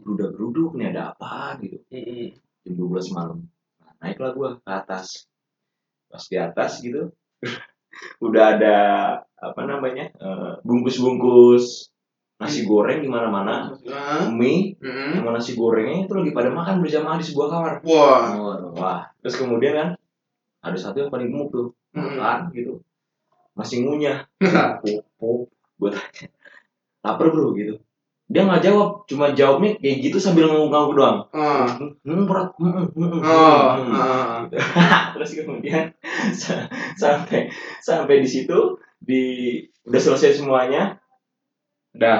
berudak 0.00 0.32
geruduk 0.32 0.70
nih 0.78 0.94
ada 0.94 1.12
apa 1.12 1.58
gitu 1.60 1.82
Hmm. 1.90 2.30
jam 2.62 2.72
12 2.78 3.10
malam. 3.10 3.38
Nah, 3.82 3.92
naiklah 3.98 4.32
gua 4.32 4.48
ke 4.62 4.70
atas. 4.70 5.26
Pas 6.06 6.24
di 6.24 6.36
atas 6.38 6.78
gitu 6.78 7.10
udah 8.26 8.44
ada 8.54 8.76
apa 9.34 9.60
namanya? 9.66 10.14
eh, 10.14 10.52
bungkus-bungkus 10.62 11.90
nasi 12.40 12.64
goreng 12.64 13.04
di 13.04 13.08
mana-mana, 13.08 13.68
Nah, 13.84 14.32
mie 14.32 14.72
hmm. 14.80 15.20
sama 15.20 15.36
nasi 15.36 15.52
gorengnya 15.52 16.08
itu 16.08 16.12
lagi 16.16 16.32
pada 16.32 16.48
makan 16.48 16.80
berjamaah 16.80 17.20
di 17.20 17.26
sebuah 17.28 17.48
kamar. 17.52 17.72
Wah. 17.84 18.24
Wah, 18.72 19.00
terus 19.20 19.36
kemudian 19.36 19.76
kan 19.76 19.88
ada 20.60 20.78
satu 20.80 21.04
yang 21.04 21.12
paling 21.12 21.28
gemuk 21.28 21.52
tuh, 21.52 21.66
Hmm. 21.92 22.16
makan 22.16 22.38
gitu. 22.54 22.80
Masih 23.52 23.84
ngunyah. 23.84 24.24
Puk. 25.20 25.52
Gue 25.76 25.90
tanya, 25.90 26.28
lapar 27.00 27.28
bro 27.28 27.52
gitu. 27.52 27.76
Dia 28.30 28.46
nggak 28.46 28.62
jawab, 28.62 29.10
cuma 29.10 29.34
jawabnya 29.34 29.74
kayak 29.82 30.06
gitu 30.06 30.22
sambil 30.22 30.46
ngangguk-ngangguk 30.46 30.94
doang. 30.94 31.18
Ah. 31.34 31.66
Hmm, 32.06 32.24
berat. 32.30 32.54
Hmm, 32.62 32.86
hmm, 32.86 32.88
hmm, 32.94 33.20
Oh, 33.26 33.60
hmm. 33.74 33.90
ah. 33.90 34.40
terus 35.18 35.34
kemudian 35.34 35.90
sa- 36.40 36.70
sampai 36.94 37.50
sampai 37.82 38.22
di 38.22 38.28
situ 38.30 38.78
di 39.02 39.22
udah 39.88 39.98
selesai 39.98 40.38
semuanya 40.38 40.99
udah 41.92 42.18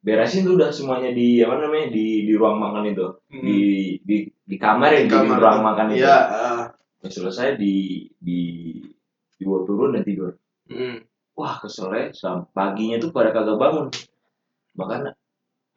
beresin 0.00 0.46
tuh 0.46 0.54
udah 0.54 0.70
semuanya 0.70 1.10
di 1.10 1.42
apa 1.42 1.58
namanya 1.58 1.90
di 1.90 2.22
di 2.22 2.32
ruang 2.32 2.56
makan 2.56 2.86
itu 2.86 3.06
di 3.28 3.58
di 4.00 4.16
di 4.46 4.56
kamar 4.56 4.94
ya 4.94 5.00
di, 5.02 5.10
di 5.10 5.14
Kamar 5.14 5.38
ruang 5.42 5.58
itu. 5.58 5.66
makan 5.66 5.86
itu 5.90 6.06
Iya. 6.06 6.18
ah. 6.30 6.62
udah 7.02 7.10
selesai 7.10 7.58
di 7.58 7.74
di 8.16 8.40
dibawa 9.36 9.66
turun 9.66 9.94
dan 9.94 10.02
tidur 10.02 10.32
Hmm. 10.66 10.98
wah 11.34 11.62
keselnya 11.62 12.10
paginya 12.50 12.98
tuh 12.98 13.14
pada 13.14 13.30
kagak 13.30 13.54
bangun 13.54 13.86
bahkan 14.74 15.14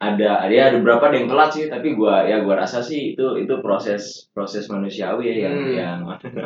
ada 0.00 0.40
ada 0.40 0.48
ada 0.48 0.76
beberapa 0.80 1.12
ada 1.12 1.16
yang 1.20 1.28
telat 1.28 1.52
sih 1.52 1.68
tapi 1.68 1.92
gua 1.92 2.24
ya 2.24 2.40
gua 2.40 2.56
rasa 2.56 2.80
sih 2.80 3.12
itu 3.12 3.36
itu 3.36 3.52
proses 3.60 4.32
proses 4.32 4.64
manusiawi 4.66 5.28
ya 5.28 5.34
yang 5.44 5.54
Hmm. 5.60 5.76
yang 5.76 5.98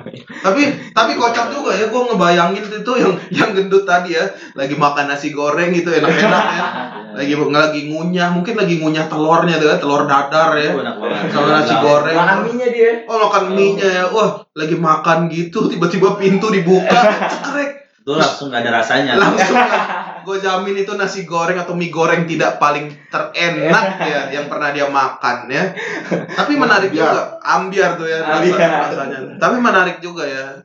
Tapi 0.45 0.63
tapi 0.91 1.13
kocak 1.15 1.49
juga 1.49 1.71
ya, 1.73 1.87
gue 1.87 2.03
ngebayangin 2.05 2.65
itu 2.67 2.93
yang 2.99 3.15
yang 3.31 3.51
gendut 3.55 3.87
tadi 3.87 4.19
ya, 4.19 4.27
lagi 4.53 4.75
makan 4.75 5.07
nasi 5.07 5.31
goreng 5.31 5.71
gitu 5.71 5.87
enak-enak 5.89 6.45
ya, 6.51 6.65
lagi 7.19 7.33
lagi 7.39 7.81
ngunyah, 7.89 8.35
mungkin 8.35 8.59
lagi 8.59 8.83
ngunyah 8.83 9.07
telurnya 9.07 9.57
tuh 9.57 9.71
ya, 9.71 9.77
telur 9.79 10.03
dadar 10.05 10.51
ya, 10.59 10.75
Itu 10.75 10.83
sama 11.31 11.49
nasi 11.55 11.75
goreng. 11.79 12.17
makan 12.19 12.39
mie 12.51 12.69
dia. 12.69 12.91
Oh 13.07 13.17
makan 13.23 13.45
mie 13.55 13.73
nya 13.79 13.89
ya, 13.89 14.05
wah 14.11 14.43
lagi 14.53 14.77
makan 14.77 15.19
gitu, 15.31 15.71
tiba-tiba 15.71 16.19
pintu 16.19 16.51
dibuka, 16.51 17.01
cekrek, 17.33 17.71
Itu 18.03 18.19
langsung 18.19 18.51
nggak 18.51 18.67
ada 18.67 18.71
rasanya. 18.83 19.13
langsung 19.17 19.57
gue 20.25 20.37
jamin 20.41 20.75
itu 20.75 20.93
nasi 20.95 21.23
goreng 21.23 21.55
atau 21.55 21.73
mie 21.73 21.89
goreng 21.89 22.25
tidak 22.25 22.57
paling 22.57 22.89
terenak 23.07 23.85
ya 24.11 24.33
yang 24.33 24.49
pernah 24.49 24.73
dia 24.73 24.89
makan 24.89 25.47
ya. 25.47 25.71
Tapi 26.27 26.57
menarik 26.57 26.91
juga, 26.91 27.37
ambiar 27.39 27.95
tuh 27.95 28.05
ya 28.05 28.25
Ambiar. 28.25 28.89
rasanya. 28.89 29.19
Tapi 29.37 29.57
menarik 29.59 30.01
juga 30.01 30.25
ya. 30.25 30.57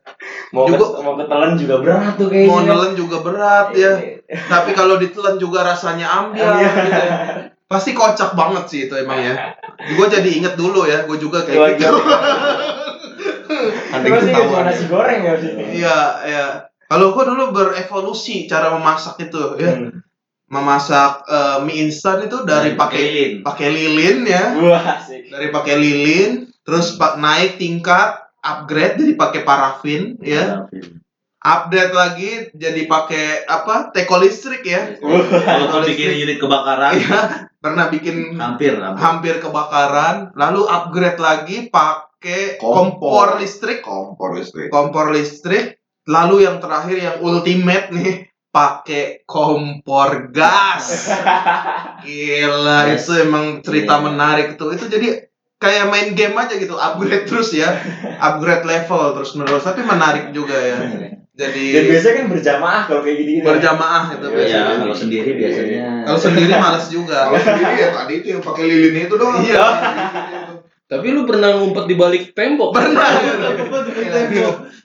mau 0.49 0.65
Juga- 0.65 0.81
ke, 0.89 0.99
mau 0.99 1.13
ketelan 1.13 1.53
juga 1.53 1.75
berat 1.79 2.13
tuh 2.15 2.27
kayaknya 2.27 2.47
Mau 2.47 2.59
nelen 2.63 2.93
juga 2.95 3.17
berat 3.19 3.67
ya. 3.75 3.93
Tapi 4.25 4.71
kalau 4.71 4.95
ditelan 4.95 5.35
juga 5.35 5.61
rasanya 5.61 6.07
ambiar 6.09 6.49
Ambiar. 6.49 6.73
gitu 6.79 6.91
ya. 6.95 7.13
Pasti 7.67 7.93
kocak 7.93 8.33
banget 8.33 8.63
sih 8.65 8.79
itu 8.87 8.95
emang 8.95 9.19
ya. 9.19 9.53
Gue 9.91 10.07
jadi 10.07 10.25
inget 10.25 10.55
dulu 10.55 10.83
ya, 10.83 11.05
gue 11.05 11.17
juga 11.17 11.43
kayak 11.43 11.77
gitu. 11.77 11.99
Nanti 13.91 14.07
gue 14.07 14.21
cuma 14.25 14.61
nasi 14.63 14.85
goreng 14.87 15.21
ya 15.21 15.33
sih. 15.35 15.51
Iya, 15.77 15.97
iya. 16.25 16.45
Kalau 16.89 17.13
gue 17.13 17.23
dulu 17.23 17.53
berevolusi 17.53 18.49
cara 18.49 18.73
memasak 18.73 19.21
itu 19.21 19.55
ya. 19.55 19.77
Hmm. 19.77 20.01
Memasak 20.49 21.29
eh, 21.29 21.57
mie 21.61 21.85
instan 21.85 22.25
itu 22.25 22.41
dari 22.41 22.73
pakai 22.73 22.97
lilin. 23.05 23.31
pakai 23.45 23.69
lilin 23.69 24.17
ya. 24.25 24.43
Wah, 24.57 24.97
asik. 24.97 25.29
Dari 25.29 25.53
pakai 25.53 25.75
lilin, 25.77 26.49
terus 26.65 26.97
pak 26.97 27.21
naik 27.21 27.61
tingkat 27.61 28.17
upgrade 28.41 28.97
jadi 28.97 29.13
pakai 29.13 29.41
parafin 29.45 30.17
ya. 30.19 30.65
Update 31.39 31.93
lagi 31.95 32.31
jadi 32.51 32.83
pakai 32.83 33.45
apa? 33.45 33.93
Teko 33.93 34.19
listrik 34.19 34.65
ya. 34.65 34.97
Kalau 34.99 35.87
bikin 35.87 36.11
unit 36.17 36.35
kebakaran, 36.35 36.99
Iya, 36.99 37.47
pernah 37.63 37.87
bikin 37.87 38.35
hampir, 38.35 38.75
hampir. 38.75 38.99
hampir 38.99 39.35
kebakaran, 39.39 40.35
lalu 40.35 40.67
upgrade 40.67 41.15
lagi 41.15 41.71
pakai 41.71 42.59
kompor. 42.59 42.75
Kompor. 42.99 43.27
listrik, 43.39 43.79
Kompor 43.79 44.35
listrik. 44.35 44.67
kompor 44.67 45.15
listrik, 45.15 45.78
lalu 46.09 46.41
yang 46.43 46.57
terakhir 46.57 46.97
yang 46.97 47.15
ultimate 47.21 47.93
nih 47.93 48.13
pakai 48.49 49.21
kompor 49.29 50.33
gas. 50.33 51.13
Gila, 52.05 52.89
Yes. 52.89 53.05
itu 53.05 53.21
emang 53.21 53.61
cerita 53.61 54.01
Iya. 54.01 54.03
menarik 54.03 54.57
tuh. 54.57 54.73
Itu 54.73 54.89
jadi 54.89 55.29
kayak 55.55 55.85
main 55.85 56.09
game 56.17 56.33
aja 56.33 56.57
gitu, 56.57 56.73
upgrade 56.73 57.29
terus 57.29 57.53
ya. 57.53 57.69
Upgrade 58.25 58.65
level 58.65 59.13
terus 59.13 59.37
menerus, 59.37 59.61
tapi 59.61 59.85
menarik 59.85 60.33
juga 60.33 60.57
ya. 60.57 60.77
Jadi 61.39 61.71
Dan 61.71 61.83
biasanya 61.87 62.15
kan 62.19 62.25
berjamaah 62.27 62.81
kalau 62.83 62.99
kayak 62.99 63.17
gini. 63.21 63.39
berjamaah 63.39 64.03
itu 64.11 64.27
Iya, 64.27 64.35
biasanya. 64.35 64.59
Ya, 64.59 64.75
kalau 64.81 64.95
sendiri 64.97 65.29
biasanya. 65.37 65.83
Kalau 66.03 66.19
sendiri 66.19 66.51
males 66.51 66.85
juga. 66.89 67.19
Kalau 67.29 67.39
sendiri 67.39 67.73
ya 67.77 67.89
tadi 67.93 68.13
itu 68.19 68.27
yang 68.33 68.41
pakai 68.43 68.63
lilin 68.65 68.95
itu 69.07 69.15
doang. 69.15 69.39
Iya. 69.39 69.65
Tapi 70.83 71.07
lu 71.13 71.21
pernah 71.23 71.53
ngumpet 71.53 71.85
di 71.85 71.95
balik 71.95 72.33
tembok? 72.33 72.73
Pernah. 72.73 73.07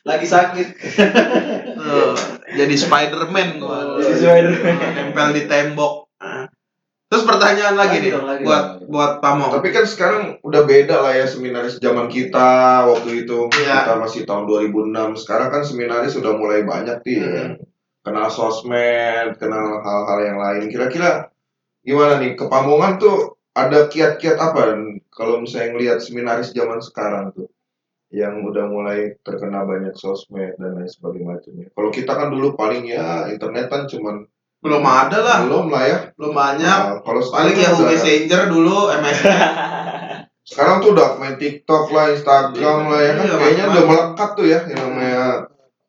Lagi 0.05 0.27
sakit. 0.29 0.69
Tuh, 1.81 2.13
jadi 2.61 2.75
Spider-Man 2.77 3.57
gua. 3.57 3.97
Nempel 3.99 5.29
di 5.33 5.43
tembok. 5.49 6.05
Terus 7.09 7.31
pertanyaan 7.31 7.79
lagi, 7.79 8.03
Lagi 8.03 8.05
nih 8.05 8.11
dong, 8.11 8.27
lagi 8.27 8.43
buat 8.43 8.65
dong. 8.81 8.91
buat 8.91 9.13
Pamong. 9.23 9.51
Tapi 9.55 9.69
kan 9.71 9.87
sekarang 9.87 10.23
udah 10.43 10.63
beda 10.67 10.99
lah 10.99 11.15
ya 11.15 11.25
seminaris 11.25 11.79
zaman 11.79 12.11
kita 12.11 12.85
waktu 12.91 13.23
itu 13.25 13.49
Iya. 13.55 13.87
kita 13.87 13.95
masih 14.03 14.21
tahun 14.27 14.45
2006. 14.51 15.15
Sekarang 15.23 15.49
kan 15.55 15.63
seminaris 15.63 16.13
sudah 16.19 16.35
mulai 16.35 16.67
banyak 16.67 17.01
nih 17.07 17.17
ya. 17.23 17.29
Hmm. 17.55 17.55
Kenal 18.05 18.29
sosmed, 18.29 19.41
kenal 19.41 19.81
hal-hal 19.81 20.19
yang 20.27 20.39
lain. 20.43 20.67
Kira-kira 20.69 21.31
gimana 21.81 22.19
nih 22.19 22.35
kepamongan 22.35 22.99
tuh 22.99 23.39
ada 23.55 23.87
kiat-kiat 23.87 24.35
apa 24.35 24.75
kalau 25.15 25.39
misalnya 25.39 25.79
ngelihat 25.79 25.99
seminaris 26.03 26.51
zaman 26.51 26.83
sekarang 26.83 27.31
tuh 27.31 27.47
yang 28.14 28.47
udah 28.47 28.71
mulai 28.71 29.18
terkena 29.21 29.66
banyak 29.66 29.90
sosmed 29.92 30.54
dan 30.54 30.78
lain 30.78 30.87
sebagainya. 30.87 31.42
Kalau 31.75 31.90
kita 31.90 32.14
kan 32.14 32.30
dulu 32.30 32.54
paling 32.54 32.87
ya 32.87 33.26
internet 33.26 33.66
kan 33.66 33.85
cuman 33.85 34.23
Belum 34.64 34.80
ada 34.80 35.21
lah, 35.21 35.44
belum 35.44 35.68
lah 35.68 35.85
ya. 35.85 35.99
belum 36.16 36.33
banyak. 36.33 36.64
Nah, 36.64 37.04
kalau 37.04 37.21
Paling 37.21 37.52
udah- 37.52 37.85
Messenger 37.85 38.49
dulu, 38.49 38.88
MSN. 38.97 39.28
sekarang 40.49 40.80
tuh 40.80 40.97
udah 40.97 41.21
main 41.21 41.37
TikTok 41.37 41.92
lah, 41.92 42.09
Instagram 42.09 42.88
lah 42.88 43.00
ya 43.00 43.12
kan 43.12 43.25
Iya, 43.25 43.37
kayaknya 43.37 43.64
udah 43.68 43.85
melekat 43.85 44.30
tuh 44.33 44.47
ya 44.47 44.61
yang 44.64 44.80
namanya 44.88 45.25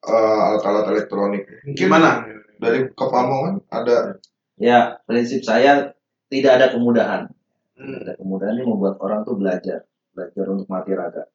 uh, 0.03 0.39
alat-alat 0.51 0.86
elektronik. 0.91 1.44
Mungkin 1.63 1.75
Gimana? 1.77 2.10
dari 2.58 2.79
kepamongan 2.91 3.63
ada 3.70 4.20
Ya, 4.55 5.00
prinsip 5.03 5.44
saya 5.44 5.96
tidak 6.27 6.60
ada 6.60 6.67
kemudahan. 6.72 7.27
Hmm. 7.75 7.86
Tidak 7.86 8.00
ada 8.01 8.13
kemudahan 8.15 8.55
ini 8.55 8.63
membuat 8.63 8.96
orang 9.00 9.24
tuh 9.24 9.36
belajar, 9.36 9.84
belajar 10.12 10.46
untuk 10.48 10.67
mati 10.67 10.91
raga. 10.91 11.27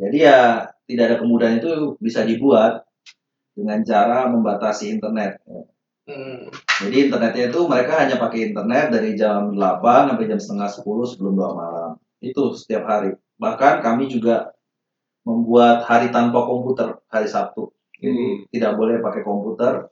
Jadi 0.00 0.18
ya 0.22 0.68
tidak 0.88 1.04
ada 1.08 1.16
kemudahan 1.20 1.60
itu 1.60 1.96
bisa 2.00 2.24
dibuat 2.24 2.84
dengan 3.52 3.84
cara 3.84 4.28
membatasi 4.28 4.96
internet. 4.96 5.40
Hmm. 6.02 6.50
Jadi 6.82 7.08
internetnya 7.08 7.44
itu 7.52 7.60
mereka 7.70 8.02
hanya 8.02 8.18
pakai 8.18 8.50
internet 8.50 8.90
dari 8.90 9.14
jam 9.14 9.54
8 9.54 10.10
sampai 10.12 10.26
jam 10.26 10.40
setengah 10.40 10.68
10 10.68 11.10
sebelum 11.14 11.32
2 11.38 11.60
malam. 11.60 11.90
Itu 12.18 12.58
setiap 12.58 12.90
hari. 12.90 13.14
Bahkan 13.38 13.84
kami 13.84 14.10
juga 14.10 14.50
membuat 15.22 15.86
hari 15.86 16.10
tanpa 16.10 16.42
komputer 16.42 16.98
hari 17.06 17.30
Sabtu. 17.30 17.70
Jadi 18.02 18.50
tidak 18.50 18.74
boleh 18.74 18.98
pakai 18.98 19.22
komputer 19.22 19.86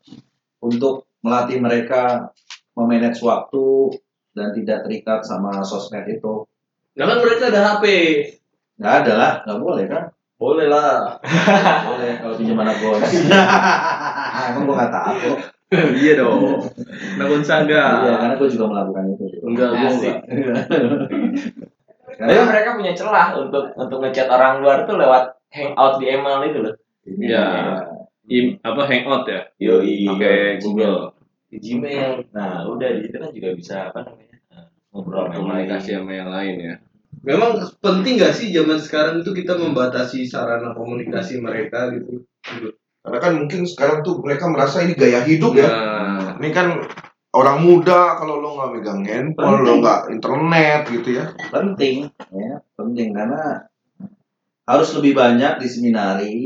untuk 0.58 1.06
melatih 1.22 1.62
mereka 1.62 2.34
memanage 2.74 3.22
waktu 3.22 3.94
dan 4.34 4.50
tidak 4.50 4.82
terikat 4.82 5.22
sama 5.22 5.62
sosmed 5.62 6.10
itu. 6.10 6.42
Kan 6.98 7.22
mereka 7.22 7.54
ada 7.54 7.78
HP. 7.78 7.84
Nggak 8.80 8.94
ada 9.04 9.12
lah, 9.12 9.32
nggak 9.44 9.60
boleh 9.60 9.84
kan? 9.92 10.04
Boleh 10.40 10.66
lah. 10.72 11.20
Boleh 11.92 12.16
kalau 12.16 12.34
pinjam 12.40 12.56
anak 12.64 12.80
bos. 12.80 13.04
Emang 14.48 14.64
gua 14.64 14.74
nggak 14.80 14.92
tahu. 14.96 15.30
iya 16.00 16.12
dong. 16.16 16.64
Nakun 17.20 17.44
saga. 17.44 18.08
Iya, 18.08 18.12
karena 18.18 18.34
gue 18.40 18.48
juga 18.48 18.66
melakukan 18.72 19.04
itu. 19.12 19.24
Enggak, 19.44 19.68
gua 19.76 19.90
enggak. 19.92 20.16
Tapi 22.16 22.40
mereka 22.40 22.70
punya 22.80 22.92
celah 22.96 23.36
untuk 23.36 23.68
untuk 23.76 23.98
ngechat 24.00 24.32
orang 24.32 24.64
luar 24.64 24.88
tuh 24.88 24.96
lewat 24.96 25.28
hangout 25.52 26.00
di 26.00 26.06
email 26.08 26.40
itu 26.48 26.58
loh. 26.64 26.74
Iya. 27.04 27.46
Im, 28.32 28.56
apa 28.64 28.82
hangout 28.88 29.28
ya? 29.28 29.44
Yoi. 29.60 30.08
Pakai 30.08 30.56
Google. 30.64 31.12
Di 31.52 31.58
Gmail. 31.60 32.32
Nah, 32.32 32.64
udah 32.64 32.88
di 32.96 33.04
situ 33.04 33.20
kan 33.20 33.30
juga 33.34 33.48
bisa 33.52 33.74
apa 33.92 34.08
namanya? 34.08 34.38
eh, 34.56 34.66
ngobrol 34.94 35.28
sama. 35.28 35.36
Komunikasi 35.36 35.98
sama 36.00 36.12
yang 36.16 36.32
lain 36.32 36.56
ya. 36.64 36.74
Memang 37.20 37.60
penting 37.84 38.16
gak 38.16 38.32
sih 38.32 38.48
zaman 38.48 38.80
sekarang 38.80 39.20
itu 39.20 39.30
kita 39.36 39.58
membatasi 39.58 40.24
sarana 40.24 40.72
komunikasi 40.72 41.42
mereka 41.42 41.92
gitu? 41.92 42.24
karena 43.00 43.16
kan 43.16 43.32
mungkin 43.32 43.64
sekarang 43.64 44.04
tuh 44.04 44.20
mereka 44.20 44.44
merasa 44.52 44.84
ini 44.84 44.92
gaya 44.92 45.24
hidup 45.24 45.56
ya. 45.56 45.68
Nah, 45.72 46.36
Ini 46.36 46.48
kan 46.52 46.68
orang 47.32 47.58
muda 47.64 48.16
kalau 48.20 48.44
lo 48.44 48.60
nggak 48.60 48.70
megang 48.76 49.02
handphone, 49.08 49.64
lo 49.64 49.80
nggak 49.80 50.12
internet 50.12 50.82
gitu 50.92 51.08
ya. 51.16 51.32
penting 51.48 52.10
ya 52.28 52.60
penting 52.76 53.16
karena 53.16 53.70
harus 54.68 54.90
lebih 54.98 55.16
banyak 55.16 55.58
di 55.58 55.68
seminari 55.68 56.36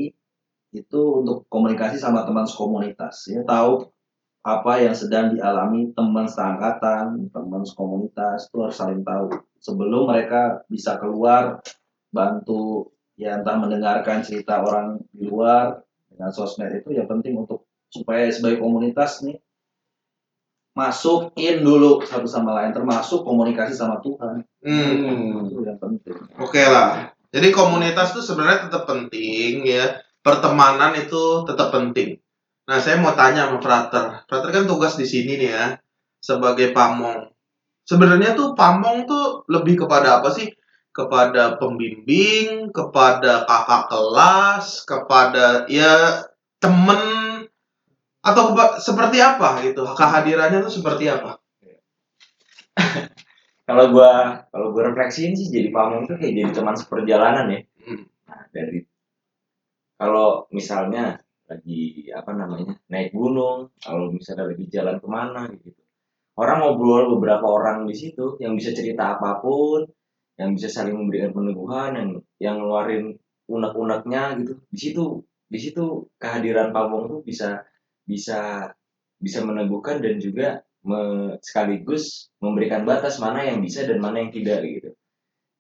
itu 0.75 1.01
untuk 1.23 1.47
komunikasi 1.47 1.99
sama 1.99 2.27
teman 2.27 2.47
sekomunitas 2.47 3.31
ya 3.31 3.47
tahu 3.47 3.94
apa 4.45 4.73
yang 4.77 4.93
sedang 4.93 5.33
dialami 5.33 5.97
teman 5.97 6.29
seangkatan 6.29 7.33
teman 7.33 7.65
sekomunitas 7.65 8.53
itu 8.53 8.57
harus 8.61 8.77
saling 8.77 9.01
tahu 9.01 9.41
sebelum 9.57 10.13
mereka 10.13 10.61
bisa 10.69 11.01
keluar 11.01 11.65
bantu 12.13 12.93
ya 13.17 13.41
entah 13.41 13.57
mendengarkan 13.57 14.21
cerita 14.21 14.61
orang 14.61 15.01
di 15.17 15.25
luar 15.25 15.81
dengan 16.13 16.29
sosmed 16.29 16.77
itu 16.77 16.93
ya 16.93 17.09
penting 17.09 17.41
untuk 17.41 17.65
supaya 17.89 18.29
sebagai 18.29 18.61
komunitas 18.61 19.25
nih 19.25 19.41
masukin 20.77 21.65
dulu 21.65 22.05
satu 22.05 22.29
sama 22.29 22.53
lain 22.61 22.77
termasuk 22.77 23.25
komunikasi 23.25 23.73
sama 23.73 24.05
Tuhan 24.05 24.45
Hmm. 24.65 25.45
itu 25.45 25.61
yang 25.61 25.77
penting 25.77 26.17
Oke 26.41 26.65
lah. 26.65 27.13
Jadi 27.29 27.53
komunitas 27.53 28.17
tuh 28.17 28.25
sebenarnya 28.25 28.73
tetap 28.73 28.89
penting 28.89 29.69
ya. 29.69 30.01
Pertemanan 30.25 30.97
itu 30.97 31.45
tetap 31.45 31.69
penting. 31.69 32.17
Nah, 32.65 32.79
saya 32.81 32.97
mau 32.97 33.13
tanya 33.13 33.49
sama 33.49 33.61
Frater. 33.61 34.05
Frater 34.25 34.49
kan 34.49 34.65
tugas 34.65 34.97
di 34.97 35.05
sini 35.05 35.37
nih 35.37 35.51
ya 35.53 35.67
sebagai 36.17 36.73
pamong. 36.73 37.29
Sebenarnya 37.85 38.33
tuh 38.33 38.57
pamong 38.57 39.05
tuh 39.05 39.45
lebih 39.53 39.85
kepada 39.85 40.21
apa 40.21 40.33
sih? 40.33 40.49
Kepada 40.95 41.61
pembimbing, 41.61 42.73
kepada 42.73 43.45
kakak 43.45 43.93
kelas, 43.93 44.89
kepada 44.89 45.69
ya 45.69 46.25
temen 46.57 47.03
atau 48.25 48.57
seperti 48.81 49.21
apa 49.21 49.61
gitu? 49.61 49.85
Kehadirannya 49.85 50.65
tuh 50.65 50.73
seperti 50.73 51.13
apa? 51.13 51.37
Kalau 53.69 53.89
gua 53.97 54.45
kalau 54.53 54.77
gua 54.77 54.93
refleksiin 54.93 55.33
sih 55.33 55.49
jadi 55.49 55.73
pamong 55.73 56.05
tuh 56.05 56.21
kayak 56.21 56.37
jadi 56.37 56.53
teman 56.53 56.77
seperjalanan 56.77 57.49
ya. 57.49 57.61
Hmm. 57.81 58.05
Nah, 58.29 58.45
dari 58.53 58.85
kalau 59.97 60.45
misalnya 60.53 61.24
lagi 61.45 62.09
apa 62.11 62.31
namanya 62.33 62.75
naik 62.89 63.13
gunung, 63.13 63.71
kalau 63.81 64.09
misalnya 64.11 64.49
lagi 64.51 64.65
jalan 64.73 64.97
ke 65.03 65.09
mana 65.09 65.49
gitu, 65.53 65.81
orang 66.41 66.59
ngobrol 66.65 67.17
beberapa 67.19 67.47
orang 67.47 67.85
di 67.85 67.95
situ 67.97 68.41
yang 68.41 68.57
bisa 68.57 68.73
cerita 68.73 69.19
apa 69.19 69.39
pun, 69.45 69.85
yang 70.41 70.57
bisa 70.57 70.69
saling 70.73 70.97
memberikan 70.97 71.31
peneguhan, 71.37 71.91
yang 71.95 72.09
yang 72.41 72.55
ngeluarin 72.59 73.15
unek-uneknya 73.47 74.41
gitu. 74.41 74.53
Di 74.73 74.79
situ 74.81 75.05
di 75.45 75.59
situ 75.61 76.09
kehadiran 76.19 76.73
pamong 76.75 77.05
tuh 77.07 77.21
bisa 77.23 77.63
bisa 78.05 78.73
bisa 79.21 79.41
meneguhkan 79.45 80.01
dan 80.03 80.19
juga 80.19 80.65
me- 80.85 81.39
sekaligus 81.41 82.29
memberikan 82.41 82.85
batas 82.85 83.17
mana 83.21 83.45
yang 83.47 83.61
bisa 83.61 83.85
dan 83.89 84.01
mana 84.01 84.25
yang 84.25 84.33
tidak 84.33 84.65
gitu. 84.65 84.91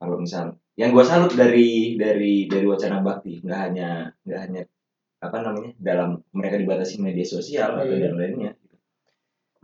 Kalau 0.00 0.16
misal 0.20 0.58
yang 0.74 0.90
gua 0.90 1.06
salut 1.06 1.32
dari 1.32 1.94
dari 1.94 2.50
dari 2.50 2.66
wacana 2.66 2.98
bakti 3.00 3.38
nggak 3.40 3.60
hanya 3.70 4.10
nggak 4.26 4.40
hanya 4.42 4.62
apa 5.24 5.40
namanya 5.40 5.72
dalam 5.80 6.20
mereka 6.30 6.60
dibatasi 6.60 7.00
media 7.00 7.24
sosial 7.24 7.80
atau 7.80 7.88
Iya. 7.88 8.12
dan 8.12 8.14
lainnya. 8.20 8.52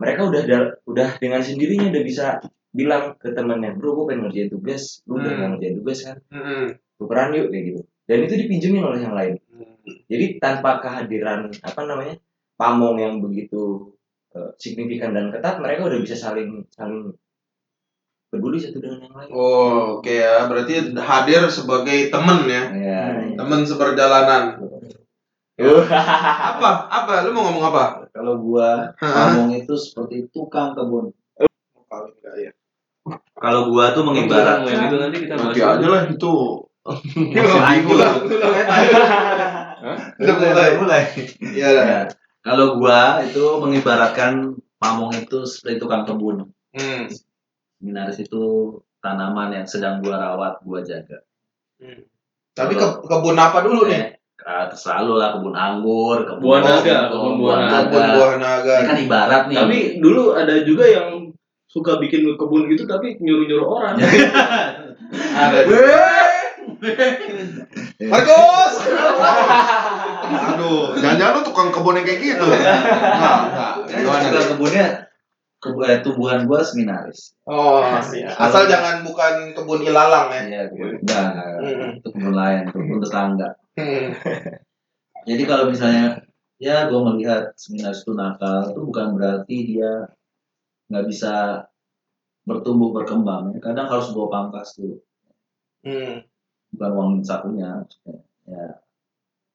Mereka 0.01 0.21
udah 0.25 0.41
da- 0.49 0.73
udah 0.89 1.09
dengan 1.21 1.45
sendirinya 1.45 1.93
udah 1.93 2.03
bisa 2.03 2.25
bilang 2.73 3.13
ke 3.21 3.29
temennya, 3.31 3.77
bro, 3.77 3.93
gue 3.93 4.05
pengen 4.09 4.21
ngerjain 4.25 4.49
tugas, 4.49 5.05
lu 5.05 5.21
udah 5.21 5.29
Hmm. 5.29 5.41
ngerjain 5.53 5.75
tugas 5.77 5.99
kan, 6.01 6.17
Hmm. 6.33 6.67
tukeran 6.97 7.35
yuk 7.37 7.53
kayak 7.53 7.63
gitu. 7.69 7.81
Dan 8.09 8.17
itu 8.25 8.33
dipinjemin 8.39 8.81
oleh 8.81 8.99
yang 8.99 9.13
lain. 9.13 9.33
Jadi 10.09 10.41
tanpa 10.41 10.81
kehadiran 10.81 11.53
apa 11.61 11.81
namanya 11.85 12.15
pamong 12.55 12.97
yang 12.97 13.15
begitu 13.19 13.93
eh, 14.31 14.47
signifikan 14.55 15.11
dan 15.11 15.27
ketat, 15.27 15.59
mereka 15.59 15.91
udah 15.91 15.99
bisa 15.99 16.15
saling 16.15 16.63
saling 16.71 17.11
peduli 18.31 18.55
satu 18.55 18.79
dengan 18.79 19.03
yang 19.03 19.11
lain. 19.11 19.29
Oh, 19.35 19.99
oke 19.99 20.07
ya. 20.07 20.47
Berarti 20.47 20.95
hadir 20.95 21.43
sebagai 21.51 22.07
temen 22.07 22.47
ya. 22.47 22.63
ya 22.71 23.01
Temen 23.35 23.67
seperjalanan. 23.67 24.55
Apa? 26.55 26.69
Apa? 26.89 27.11
Lu 27.27 27.31
mau 27.35 27.49
ngomong 27.49 27.65
apa? 27.69 27.83
kalau 28.11 28.37
gua 28.37 28.91
ngomong 28.99 29.55
itu 29.55 29.73
seperti 29.73 30.27
tukang 30.29 30.75
kebun 30.75 31.09
Paling 31.91 32.15
nggak 32.23 32.35
ya. 32.39 32.51
kalau 33.35 33.67
gua 33.73 33.91
tuh 33.91 34.05
yang 34.13 34.27
itu 34.87 34.95
nanti 34.95 35.17
kita 35.25 35.33
Nanti 35.35 35.59
bahas. 35.59 35.77
aja 35.81 35.87
lah 35.89 36.01
itu. 36.07 36.33
Udah 40.21 40.35
mulai. 40.37 40.69
mulai 40.77 41.01
Iya. 41.41 41.67
ya, 41.73 41.99
Kalau 42.41 42.77
gua 42.77 43.21
itu 43.25 43.43
mengibaratkan 43.59 44.55
pamong 44.77 45.13
itu 45.17 45.45
seperti 45.45 45.77
tukang 45.81 46.05
kebun. 46.05 46.49
Hmm. 46.73 47.05
Seminaris 47.77 48.21
itu 48.21 48.43
tanaman 49.01 49.51
yang 49.51 49.65
sedang 49.65 49.99
gua 50.01 50.17
rawat, 50.21 50.61
gua 50.61 50.81
jaga. 50.85 51.21
Hmm. 51.81 52.05
Tapi 52.53 52.77
ke, 52.77 52.87
kebun 53.03 53.37
apa 53.37 53.65
dulu 53.65 53.89
nih? 53.89 54.20
Eh, 54.41 54.49
ah, 54.49 54.65
terserah 54.65 55.05
lu 55.05 55.21
lah 55.21 55.37
kebun 55.37 55.53
anggur, 55.53 56.25
kebun 56.25 56.41
Buah 56.41 56.59
naga, 56.65 57.13
kebun 57.13 57.13
kebun 57.13 57.33
buah 57.45 57.57
naga. 57.61 57.77
Kebun 57.85 58.09
buah 58.17 58.33
naga. 58.41 58.73
Ini 58.73 58.87
kan 58.89 58.97
ibarat 59.05 59.43
nih. 59.45 59.57
Tapi 59.61 59.79
dulu 60.01 60.23
ada 60.33 60.55
juga 60.65 60.85
yang 60.89 61.29
suka 61.69 62.01
bikin 62.01 62.25
kebun 62.33 62.65
gitu 62.73 62.89
tapi 62.89 63.21
nyuruh-nyuruh 63.21 63.67
orang. 63.69 64.01
Ada. 65.41 65.59
Markus. 68.09 68.73
Aduh, 70.31 70.97
jangan-jangan 70.97 71.33
lu 71.37 71.41
tukang 71.45 71.69
kebun 71.69 72.01
yang 72.01 72.05
kayak 72.09 72.19
gitu. 72.25 72.45
Enggak, 72.49 73.37
enggak. 73.45 73.73
Kan 73.85 73.99
Gimana? 74.01 74.25
kebunnya 74.25 74.45
kebun 74.49 74.73
eh, 74.73 74.89
tumbuhan 76.01 76.49
gua 76.49 76.65
seminaris. 76.65 77.37
Oh, 77.45 77.85
asal 77.85 78.65
jangan 78.65 79.05
bukan 79.05 79.53
kebun 79.53 79.85
ilalang 79.85 80.33
ya. 80.33 80.41
Iya, 80.49 80.61
kebun. 80.73 80.89
Enggak. 81.05 81.29
Hmm. 81.61 81.89
itu 82.01 82.07
kebun 82.09 82.33
lain, 82.33 82.61
kebun 82.73 82.99
tetangga. 82.99 83.49
Jadi 85.29 85.43
kalau 85.45 85.69
misalnya 85.69 86.25
ya 86.57 86.89
gue 86.89 86.97
melihat 86.97 87.53
seminaris 87.53 88.01
itu 88.01 88.13
nakal 88.13 88.73
itu 88.73 88.81
bukan 88.81 89.13
berarti 89.17 89.55
dia 89.69 90.09
nggak 90.89 91.05
bisa 91.05 91.65
bertumbuh 92.41 92.89
berkembang. 92.89 93.53
Kadang 93.61 93.85
harus 93.85 94.09
gue 94.09 94.25
pangkas 94.27 94.73
dulu, 94.81 94.97
Hmm. 95.85 96.25
bukan 96.73 96.89
uang 96.93 97.11
sakunya. 97.21 97.85
Ya, 98.49 98.81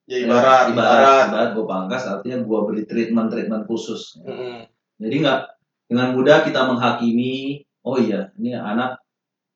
Ya 0.07 0.17
ibarat, 0.23 0.71
ibarat. 0.71 1.27
ibarat 1.27 1.49
gue 1.51 1.65
pangkas 1.67 2.03
artinya 2.07 2.39
gue 2.39 2.59
beri 2.63 2.83
treatment 2.87 3.27
treatment 3.27 3.67
khusus. 3.67 4.15
Hmm. 4.23 4.63
Jadi 5.03 5.15
nggak 5.19 5.41
dengan 5.87 6.13
mudah 6.13 6.43
kita 6.43 6.67
menghakimi, 6.67 7.63
oh 7.83 7.95
iya 7.97 8.29
ini 8.35 8.51
anak 8.53 8.99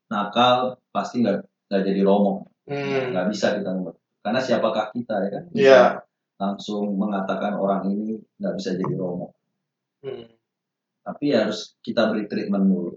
nakal 0.08 0.80
pasti 0.92 1.24
nggak 1.24 1.44
nggak 1.68 1.82
jadi 1.88 2.02
romo, 2.04 2.52
Hmm. 2.68 3.12
nggak 3.16 3.28
bisa 3.32 3.56
kita. 3.56 3.72
Karena 4.22 4.40
siapakah 4.40 4.92
kita 4.92 5.16
ya 5.24 5.30
kan? 5.32 5.44
Iya. 5.52 5.82
Langsung 6.38 6.98
mengatakan 6.98 7.56
orang 7.56 7.88
ini 7.92 8.20
nggak 8.40 8.56
bisa 8.56 8.76
jadi 8.76 8.96
romo. 8.96 9.36
Hmm. 10.04 10.28
Tapi 11.02 11.34
ya 11.34 11.48
harus 11.50 11.74
kita 11.82 12.12
beri 12.12 12.30
treatment 12.30 12.66
dulu. 12.68 12.92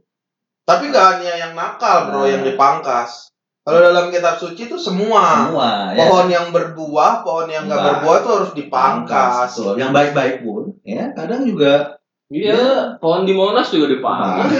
Tapi 0.64 0.88
gak 0.88 1.20
hanya 1.20 1.32
yang 1.36 1.52
nakal 1.52 2.08
bro 2.08 2.24
Nah. 2.24 2.28
yang 2.28 2.42
dipangkas. 2.44 3.28
Kalau 3.64 3.80
dalam 3.80 4.12
kitab 4.12 4.36
suci 4.36 4.68
itu 4.68 4.76
semua. 4.76 5.48
Semua 5.48 5.92
ya. 5.96 6.04
Pohon 6.04 6.28
yang 6.28 6.46
berbuah, 6.52 7.24
pohon 7.24 7.48
yang 7.48 7.64
gak 7.68 7.80
Nah. 7.80 7.86
berbuah 7.96 8.16
itu 8.20 8.30
harus 8.32 8.52
dipangkas. 8.52 9.50
Betul. 9.56 9.74
Yang 9.80 9.90
baik-baik 9.92 10.36
pun 10.44 10.62
ya 10.84 11.12
kadang 11.16 11.44
juga 11.48 11.96
Iya, 12.34 12.58
pohon 12.98 13.22
di 13.22 13.30
Monas 13.30 13.70
juga 13.70 13.86
dipangkas. 13.88 14.50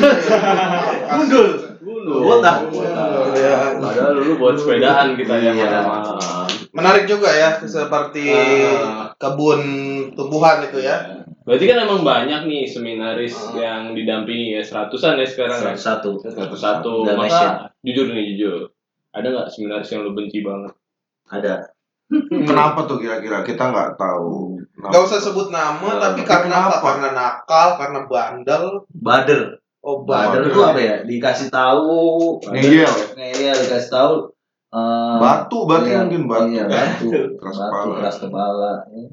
Gundul. 1.11 1.49
Gundul. 1.83 2.19
Botak. 2.23 2.71
Iya. 3.35 3.83
Padahal 3.83 4.13
dulu 4.15 4.33
buat 4.39 4.55
sepedaan 4.55 5.19
kita 5.19 5.35
ya 5.35 5.51
Iya. 5.51 5.83
malam-malam. 5.83 6.47
Menarik 6.71 7.05
juga 7.05 7.31
ya 7.31 7.59
seperti 7.59 8.31
Ah. 8.31 9.11
kebun 9.15 9.61
tumbuhan 10.15 10.63
itu 10.63 10.79
ya. 10.79 11.27
Berarti 11.43 11.65
kan 11.67 11.83
emang 11.83 12.01
banyak 12.01 12.47
nih 12.47 12.63
seminaris 12.65 13.35
Ah. 13.51 13.59
yang 13.59 13.81
didampingi 13.93 14.55
ya 14.55 14.63
seratusan 14.63 15.19
ya 15.19 15.27
sekarang 15.27 15.59
ya. 15.61 15.75
satu 15.75 16.15
Satu 16.23 16.55
satu. 16.55 16.91
Udah 17.03 17.19
Maka 17.19 17.75
jujur 17.83 18.07
nih 18.09 18.35
jujur. 18.35 18.71
Ada 19.11 19.31
nggak 19.31 19.49
seminaris 19.51 19.91
yang 19.91 20.03
lu 20.03 20.15
benci 20.15 20.41
banget? 20.41 20.71
ada. 21.27 21.67
Kenapa 22.31 22.85
tuh 22.85 23.01
kira-kira? 23.01 23.41
Kita 23.41 23.73
nggak 23.73 23.97
tahu. 23.97 24.61
Kenapa? 24.77 24.93
Gak 24.93 25.03
usah 25.09 25.21
sebut 25.21 25.49
nama, 25.49 25.81
Nah, 25.81 25.99
tapi 25.99 26.21
karena 26.23 26.69
apa? 26.69 26.77
kenapa? 26.77 26.85
Karena 26.85 27.09
nakal, 27.11 27.69
karena 27.81 28.01
bandel. 28.05 28.65
Bader. 28.93 29.43
Oh, 29.81 30.05
Bader 30.05 30.49
itu 30.49 30.61
apa 30.61 30.81
ya? 30.81 30.97
Dikasih 31.03 31.49
tahu. 31.49 31.93
Ngeyel. 32.45 32.93
Ngeyel 33.17 33.57
dikasih 33.59 33.91
tahu. 33.91 34.15
eh, 34.75 35.17
Batu, 35.21 35.59
batu 35.65 35.87
iya, 35.87 36.03
mungkin 36.03 36.25
batu. 36.27 36.49
Iya, 36.51 36.65
batu. 36.67 37.09
Keras 37.37 37.57
batu 37.57 37.69
kepala. 37.71 37.95
keras 38.01 38.17
kepala. 38.19 38.73
ya. 38.89 39.05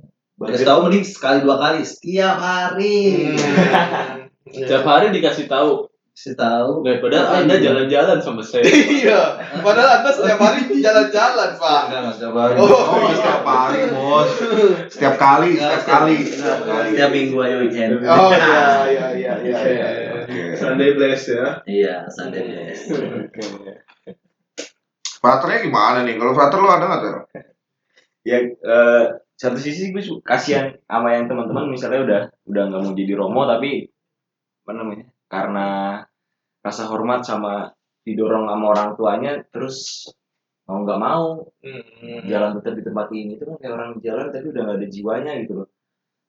Dikasih 0.41 0.65
tahu 0.65 0.79
mending 0.87 1.05
sekali 1.05 1.37
dua 1.43 1.55
kali 1.59 1.79
setiap 1.83 2.35
hari. 2.39 2.97
Hmm. 3.29 4.25
Setiap 4.51 4.83
hari 4.83 5.13
dikasih 5.13 5.45
tahu. 5.45 5.90
Dikasih 6.11 6.35
tahu. 6.35 6.71
Daripada 6.83 7.17
Tapi 7.23 7.35
anda 7.41 7.55
juga- 7.55 7.65
jalan-jalan 7.65 8.17
sama 8.19 8.41
saya. 8.43 8.63
Iya, 9.01 9.21
padahal 9.63 9.89
anda 10.03 10.09
setiap 10.11 10.37
hari 10.37 10.59
jalan-jalan, 10.77 11.49
Pak. 11.55 11.81
Enggak, 11.87 12.01
Mas, 12.03 12.13
setiap 12.19 12.35
hari. 12.35 12.53
Oh, 12.59 12.67
Oh, 12.67 12.99
iya, 13.01 13.15
setiap 13.15 13.41
hari, 13.43 13.79
bos. 13.89 14.29
Setiap 14.91 15.15
kali, 15.17 15.49
Enggak, 15.55 15.71
setiap 15.81 15.87
kali. 15.87 16.15
Setiap 16.21 16.59
kali. 16.61 16.89
Setiap 16.93 17.09
minggu 17.09 17.37
ayo 17.41 17.55
weekend. 17.63 17.91
Oh 18.03 18.29
iya, 18.29 18.61
iya, 18.85 19.07
iya, 19.15 19.33
iya. 19.39 19.57
iya. 19.65 19.87
Oke. 20.21 20.39
Sunday 20.53 20.89
bless 20.93 21.23
ya. 21.31 21.45
Iya, 21.65 21.95
Sunday. 22.07 22.43
Oke. 22.75 23.73
Fraternya 25.17 25.59
gimana 25.61 25.99
nih? 26.03 26.15
Kalau 26.17 26.33
frater 26.33 26.59
lu 26.59 26.69
ada 26.69 26.85
nggak 26.85 27.01
tuh? 27.01 27.13
ya 28.21 28.37
eh, 28.37 29.03
satu 29.33 29.57
sisi 29.57 29.89
gue 29.89 30.05
kasihan 30.21 30.77
sama 30.85 31.09
yang 31.09 31.25
teman-teman 31.25 31.73
misalnya 31.73 32.05
udah 32.05 32.21
udah 32.45 32.63
nggak 32.69 32.81
mau 32.85 32.93
jadi 32.93 33.13
romo 33.17 33.49
tapi 33.49 33.89
apa 34.61 34.71
namanya 34.77 35.09
karena 35.31 36.03
rasa 36.59 36.83
hormat 36.85 37.23
sama 37.23 37.71
didorong 38.03 38.45
sama 38.45 38.65
orang 38.67 38.89
tuanya 38.93 39.31
terus 39.47 40.03
mau 40.67 40.83
nggak 40.83 40.99
mau 40.99 41.47
Hmm. 41.61 42.25
jalan 42.25 42.57
tetap 42.57 42.73
di 42.75 42.83
tempat 42.83 43.07
ini 43.11 43.37
itu 43.37 43.45
kan 43.45 43.55
kayak 43.55 43.73
orang 43.73 43.91
jalan 43.99 44.27
tapi 44.27 44.49
udah 44.49 44.61
nggak 44.61 44.77
ada 44.77 44.87
jiwanya 44.87 45.33
gitu 45.39 45.53
loh 45.63 45.69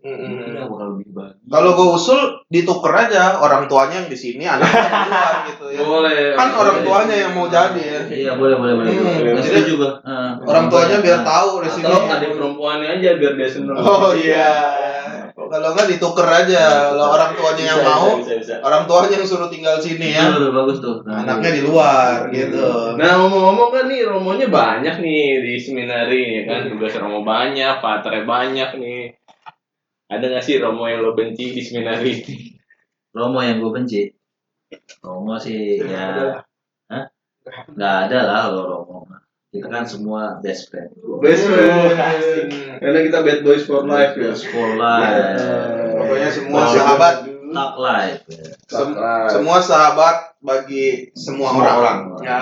Hmm. 0.02 0.18
ini 0.18 0.58
yang 0.58 0.66
bakal 0.66 0.98
lebih 0.98 1.14
bagus 1.14 1.38
Kalau 1.46 1.70
gue 1.72 1.88
usul 1.94 2.20
dituker 2.50 2.90
aja 2.92 3.38
orang 3.38 3.70
tuanya 3.70 4.02
yang 4.02 4.10
di 4.10 4.18
sini, 4.18 4.42
anaknya 4.42 4.82
yang 4.82 4.98
keluar 5.06 5.34
gitu 5.46 5.64
ya. 5.70 5.78
Boleh. 5.78 6.18
Kan 6.34 6.48
orang 6.50 6.74
boleh. 6.74 6.86
tuanya 6.90 7.14
yang 7.22 7.32
mau 7.38 7.46
jadi 7.46 7.78
ya. 7.78 8.00
Iya, 8.10 8.32
boleh, 8.34 8.56
boleh, 8.58 8.74
boleh. 8.82 8.90
Hmm, 8.90 9.22
boleh. 9.22 9.38
jadi 9.38 9.62
juga. 9.62 10.02
Orang 10.42 10.66
tuanya 10.66 10.98
biar 10.98 11.22
Nah, 11.22 11.26
tahu 11.30 11.50
di 11.62 11.70
sini. 11.70 11.86
Atau 11.86 12.02
adik 12.10 12.30
perempuannya 12.34 12.88
aja 12.98 13.10
biar 13.14 13.32
dia 13.38 13.46
seneng. 13.46 13.78
Oh 13.78 14.10
iya. 14.10 14.50
Kalau 15.52 15.68
nggak 15.76 15.88
dituker 15.92 16.24
aja. 16.24 16.62
Kalau 16.96 17.06
orang 17.12 17.36
tuanya 17.36 17.64
yang 17.76 17.80
Bisa, 17.84 17.92
mau, 17.92 18.06
bisa, 18.16 18.32
bisa, 18.40 18.54
bisa. 18.56 18.64
orang 18.64 18.82
tuanya 18.88 19.14
yang 19.20 19.26
suruh 19.28 19.50
tinggal 19.52 19.76
sini 19.76 20.16
ya. 20.16 20.32
Betul, 20.32 20.48
bagus 20.56 20.78
tuh. 20.80 20.96
Nah, 21.04 21.28
Anaknya 21.28 21.50
di 21.52 21.62
luar 21.68 22.32
gitu. 22.32 22.96
Nah 22.96 23.10
ngomong-ngomong 23.20 23.68
kan 23.68 23.84
nih 23.92 24.00
romonya 24.08 24.48
banyak 24.48 24.96
nih 25.04 25.24
di 25.44 25.54
seminari 25.60 26.40
ya 26.40 26.42
kan 26.48 26.60
tugas 26.72 26.96
romo 26.96 27.20
banyak, 27.20 27.84
paternya 27.84 28.24
banyak 28.24 28.70
nih. 28.80 29.00
Ada 30.08 30.24
nggak 30.24 30.44
sih 30.44 30.56
romo 30.56 30.88
yang 30.88 31.04
lo 31.04 31.12
benci 31.12 31.52
di 31.52 31.60
seminari? 31.60 32.16
Romo 33.12 33.44
yang 33.44 33.60
gue 33.60 33.70
benci. 33.76 34.00
Romo 35.04 35.36
sih 35.36 35.76
ya. 35.84 36.40
Hah? 36.88 37.04
Nggak 37.76 37.94
ada 38.08 38.18
lah 38.24 38.40
kalau 38.48 38.64
Romo. 38.64 38.91
Kita 39.52 39.68
kan 39.68 39.84
semua 39.84 40.40
best 40.40 40.72
friend. 40.72 40.88
Best 41.20 41.44
friend. 41.44 42.48
Karena 42.80 42.98
kita 43.02 43.20
bad 43.20 43.40
boys 43.42 43.62
for 43.62 43.84
life 43.84 44.16
ya. 44.16 44.32
Sekolah. 44.32 44.96
Pokoknya 45.94 46.28
semua 46.28 46.62
sahabat, 46.66 47.14
Tak 47.46 47.72
life. 47.76 48.22
ya. 48.26 48.44
sem- 48.64 48.96
semua 49.28 49.58
sahabat 49.60 50.16
bagi 50.40 51.12
semua, 51.12 51.52
Semua 51.52 51.68
orang. 51.68 51.76
orang. 52.16 52.24
Ya, 52.24 52.38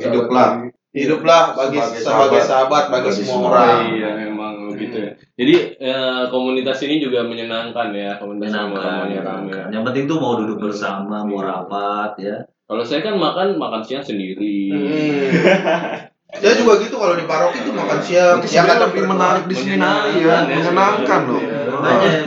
Hiduplah. 0.00 0.48
hiduplah 0.88 1.42
bagi 1.52 1.76
Sebagai 1.76 2.00
sebagai, 2.00 2.40
sahabat. 2.40 2.42
sahabat 2.42 2.84
bagi, 2.88 3.04
Bagi 3.04 3.18
semua 3.20 3.38
orang. 3.46 3.78
Iya 3.92 4.10
memang 4.18 4.54
gitu 4.72 4.96
ya. 4.98 5.12
Jadi 5.36 5.54
eh, 5.76 6.22
komunitas 6.26 6.80
ini 6.80 6.96
juga 6.96 7.22
menyenangkan 7.22 7.92
ya 7.92 8.16
komunitas 8.16 8.56
Menyenangkan. 8.56 9.20
rame. 9.20 9.52
ya. 9.52 9.64
Yang 9.68 9.84
penting 9.84 10.04
tuh 10.08 10.16
mau 10.16 10.34
duduk 10.34 10.64
bersama, 10.64 11.22
mau 11.22 11.38
rapat 11.38 12.16
ya. 12.18 12.36
Kalau 12.64 12.82
saya 12.82 13.04
kan 13.04 13.14
makan 13.14 13.60
makan 13.60 13.84
siang 13.84 14.00
sendiri. 14.00 14.72
Hmm. 14.72 16.08
Saya 16.28 16.60
juga 16.60 16.76
gitu 16.84 17.00
kalau 17.00 17.16
di 17.16 17.24
paroki 17.24 17.64
itu 17.64 17.72
makan 17.72 17.98
siang. 18.04 18.36
Yang 18.44 18.52
sebenarnya 18.52 18.74
ada 18.76 18.86
lebih 18.92 19.04
menarik 19.08 19.44
di 19.48 19.54
seminari 19.56 20.12
ya, 20.20 20.44
Menyenangkan 20.44 20.44
ya, 20.44 20.56
menyenangkan 20.60 21.20
loh. 21.24 21.40
sebenarnya. 21.40 21.80
Makanya 21.80 22.20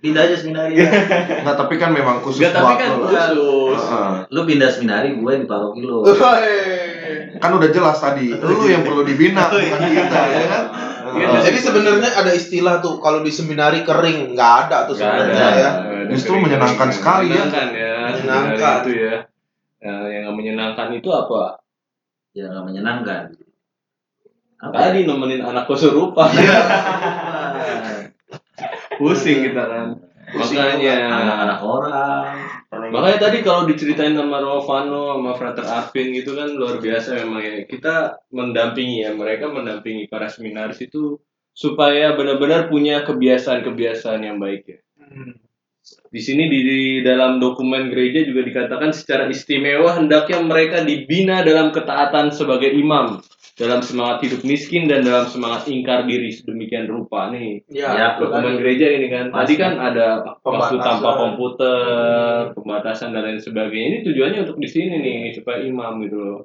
pindah 0.00 0.22
aja 0.22 0.36
seminari. 0.38 0.72
ya. 0.78 0.88
Enggak, 1.42 1.56
tapi 1.58 1.74
kan 1.76 1.90
memang 1.90 2.16
khusus 2.22 2.38
Enggak 2.40 2.54
tapi 2.54 2.74
kan 2.78 2.90
khusus. 2.94 3.18
Heeh. 3.18 4.12
Lu 4.30 4.40
pindah 4.46 4.70
seminari, 4.70 5.08
gue 5.18 5.32
di 5.34 5.46
paroki 5.50 5.80
lu. 5.82 5.98
Kan 7.40 7.56
udah 7.56 7.70
jelas 7.72 7.96
tadi, 7.98 8.30
lu 8.30 8.68
yang 8.68 8.84
perlu 8.84 9.00
dibina 9.02 9.48
bukan 9.50 9.80
kita 9.80 10.20
ya 10.28 10.44
kan. 10.46 10.64
Iya, 11.10 11.26
Heeh. 11.26 11.42
Jadi 11.42 11.58
sebenarnya 11.58 12.10
ada 12.12 12.30
istilah 12.30 12.78
tuh 12.78 13.00
kalau 13.00 13.24
di 13.24 13.32
seminari 13.32 13.80
kering 13.82 14.36
nggak 14.36 14.52
ada 14.68 14.84
tuh 14.86 14.94
sebenarnya 14.94 15.46
ya. 15.58 15.70
Justru 16.06 16.38
menyenangkan 16.38 16.90
sekali 16.92 17.32
ya. 17.32 17.44
Menyenangkan 17.48 17.66
ya. 17.72 17.94
Menyenangkan. 18.14 18.76
itu 18.84 18.90
ya. 18.94 19.16
Nah, 19.80 20.04
yang 20.06 20.20
nggak 20.28 20.36
menyenangkan 20.36 20.88
itu 20.92 21.08
apa? 21.08 21.59
Ya 22.36 22.46
nggak 22.46 22.64
menyenangkan. 22.66 23.34
Apa? 24.60 24.92
Tadi 24.92 25.08
nemenin 25.08 25.42
anak 25.42 25.66
kesurupan. 25.66 26.30
Iya. 26.36 26.60
Pusing 29.00 29.40
kita 29.48 29.62
kan. 29.64 29.86
Pusing 30.30 30.60
Makanya. 30.60 31.08
Anak-anak 31.08 31.60
orang. 31.64 32.26
Makanya 32.70 33.18
tadi 33.18 33.40
kalau 33.40 33.64
diceritain 33.64 34.12
sama 34.12 34.38
Rovano 34.38 35.16
sama 35.16 35.32
Frater 35.34 35.64
Arvin 35.64 36.12
gitu 36.12 36.36
kan 36.36 36.52
luar 36.54 36.78
biasa 36.78 37.18
memang 37.24 37.40
ya. 37.40 37.54
Kita 37.64 38.20
mendampingi 38.30 39.08
ya, 39.08 39.10
mereka 39.16 39.48
mendampingi 39.48 40.06
para 40.06 40.28
seminaris 40.28 40.84
itu 40.84 41.18
supaya 41.56 42.14
benar-benar 42.14 42.70
punya 42.70 43.02
kebiasaan-kebiasaan 43.02 44.22
yang 44.22 44.36
baik 44.38 44.62
ya. 44.68 44.78
Di 46.10 46.20
sini 46.22 46.46
di, 46.50 46.58
di 46.66 46.82
dalam 47.02 47.38
dokumen 47.38 47.90
gereja 47.90 48.22
juga 48.26 48.42
dikatakan 48.46 48.90
secara 48.90 49.30
istimewa 49.30 49.94
hendaknya 49.94 50.42
mereka 50.42 50.82
dibina 50.82 51.42
dalam 51.46 51.70
ketaatan 51.70 52.34
sebagai 52.34 52.70
imam, 52.74 53.22
dalam 53.58 53.84
semangat 53.84 54.24
hidup 54.24 54.42
miskin 54.42 54.88
dan 54.88 55.04
dalam 55.04 55.28
semangat 55.28 55.68
ingkar 55.68 56.08
diri 56.08 56.32
sedemikian 56.32 56.88
rupa 56.88 57.28
nih. 57.34 57.66
Ya, 57.68 57.94
Ya, 57.94 58.06
Dokumen 58.16 58.58
gereja 58.58 58.88
ini 58.90 59.12
kan 59.12 59.28
tadi 59.34 59.54
kan 59.58 59.76
ada 59.76 60.24
waktu 60.40 60.76
tanpa 60.80 61.10
komputer, 61.20 62.56
pembatasan 62.56 63.12
dan 63.12 63.28
lain 63.28 63.42
sebagainya. 63.42 63.86
Ini 63.90 63.98
tujuannya 64.06 64.40
untuk 64.48 64.58
di 64.62 64.68
sini 64.70 64.94
nih 64.98 65.18
supaya 65.36 65.60
imam 65.60 66.00
gitu 66.06 66.18
loh. 66.18 66.40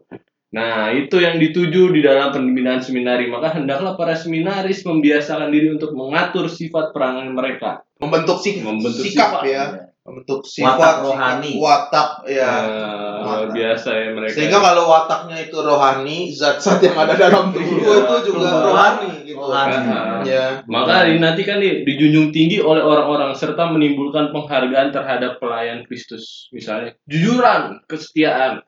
Nah, 0.55 0.91
itu 0.95 1.19
yang 1.19 1.35
dituju 1.35 1.91
di 1.91 1.99
dalam 1.99 2.31
pembinaan 2.31 2.79
seminari. 2.79 3.27
Maka 3.27 3.59
hendaklah 3.59 3.99
para 3.99 4.15
seminaris 4.15 4.87
membiasakan 4.87 5.51
diri 5.51 5.71
untuk 5.73 5.91
mengatur 5.91 6.47
sifat 6.47 6.95
perangan 6.95 7.27
mereka. 7.35 7.83
Membentuk 7.95 8.37
sik 8.37 8.59
Membentuk 8.59 9.01
sikap 9.01 9.39
sifat. 9.39 9.41
ya, 9.47 9.63
membentuk 10.03 10.39
sifat 10.43 10.67
Watak 10.75 10.93
sikap, 10.93 11.05
rohani. 11.07 11.51
watak 11.57 12.09
ya. 12.27 12.51
Nah, 12.51 13.21
luar 13.25 13.43
biasa 13.49 13.89
ya 13.89 14.07
mereka. 14.11 14.35
Sehingga 14.37 14.59
kalau 14.59 14.83
wataknya 14.85 15.37
itu 15.41 15.57
rohani, 15.57 16.17
zat-zat 16.29 16.77
yang 16.79 16.93
ada 16.95 17.15
dalam 17.15 17.49
tubuh 17.55 17.73
Iya, 17.73 17.95
itu 17.97 18.15
juga 18.27 18.37
keluar 18.45 18.63
rohani 18.69 19.09
gitu. 19.23 19.39
rohani. 19.39 19.77
Ya. 20.23 20.45
Maka 20.67 21.09
kan 21.09 21.57
di- 21.57 21.81
dijunjung 21.83 22.29
tinggi 22.29 22.61
oleh 22.61 22.81
orang-orang 22.81 23.33
serta 23.33 23.65
menimbulkan 23.65 24.29
penghargaan 24.29 24.93
terhadap 24.93 25.39
pelayan 25.39 25.81
Kristus. 25.83 26.51
Misalnya, 26.51 26.93
jujuran, 27.07 27.81
kesetiaan 27.85 28.61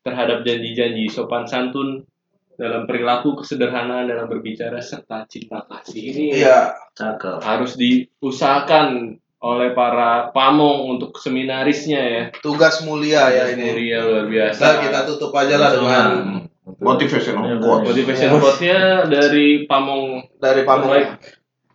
terhadap 0.00 0.46
janji-janji, 0.46 1.10
sopan 1.10 1.44
santun 1.44 2.06
dalam 2.58 2.90
perilaku, 2.90 3.38
kesederhanaan 3.38 4.10
dalam 4.10 4.26
berbicara 4.26 4.82
serta 4.82 5.24
cinta 5.30 5.62
kasih 5.62 6.02
ini 6.10 6.24
Iya. 6.42 6.74
Cakep. 6.98 7.38
harus 7.46 7.78
diusahakan 7.78 9.14
oleh 9.38 9.70
para 9.70 10.34
pamong 10.34 10.98
untuk 10.98 11.14
seminarisnya 11.14 12.00
ya. 12.02 12.22
Tugas 12.42 12.82
mulia 12.82 13.30
ya 13.30 13.54
ini. 13.54 13.70
Mulia 13.70 14.02
luar 14.02 14.26
biasa. 14.26 14.58
Nah, 14.66 14.76
kita 14.82 14.98
tutup 15.06 15.30
aja 15.38 15.54
lah 15.54 15.70
dengan 15.70 16.10
Motivational 16.78 17.58
quote. 17.64 17.88
Motivation 17.88 18.36
quote-nya 18.36 19.08
dari 19.08 19.64
pamong 19.64 20.36
dari 20.36 20.68
pamong. 20.68 20.90
Baik. 20.92 21.08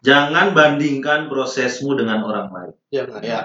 Jangan 0.06 0.54
bandingkan 0.54 1.32
prosesmu 1.32 1.98
dengan 1.98 2.22
orang 2.22 2.48
lain. 2.54 2.76
Jangan 2.93 3.22
ya. 3.26 3.41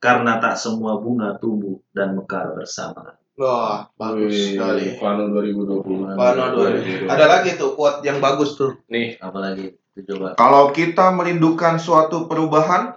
Karena 0.00 0.40
tak 0.40 0.56
semua 0.56 0.96
bunga 0.96 1.36
tumbuh 1.36 1.82
dan 1.92 2.16
mekar 2.16 2.56
bersama. 2.56 3.18
Wah, 3.36 3.84
bagus 4.00 4.32
Wih, 4.32 4.56
sekali. 4.56 4.96
Pano 4.96 5.28
2020. 5.28 6.16
Pano 6.16 6.44
dua 6.56 6.68
ribu. 6.72 7.04
Ada 7.04 7.24
lagi 7.28 7.60
tuh 7.60 7.76
quote 7.76 8.00
yang 8.00 8.16
bagus 8.16 8.56
tuh. 8.56 8.80
Nih, 8.88 9.20
Apalagi 9.20 9.76
itu 9.76 10.00
coba. 10.08 10.32
Kalau 10.40 10.72
kita 10.72 11.12
merindukan 11.12 11.76
suatu 11.76 12.24
perubahan, 12.24 12.96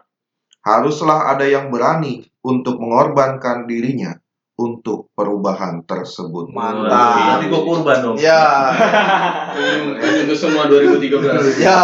haruslah 0.64 1.36
ada 1.36 1.44
yang 1.44 1.68
berani 1.68 2.24
untuk 2.40 2.80
mengorbankan 2.80 3.68
dirinya 3.68 4.16
untuk 4.60 5.12
perubahan 5.12 5.84
tersebut. 5.84 6.52
Mantap. 6.52 7.40
Nanti 7.40 7.46
gua 7.52 7.62
kurban 7.64 7.98
dong. 8.00 8.16
Ya. 8.20 8.72
itu 10.24 10.36
semua 10.36 10.68
2013. 10.68 11.64
ya. 11.64 11.84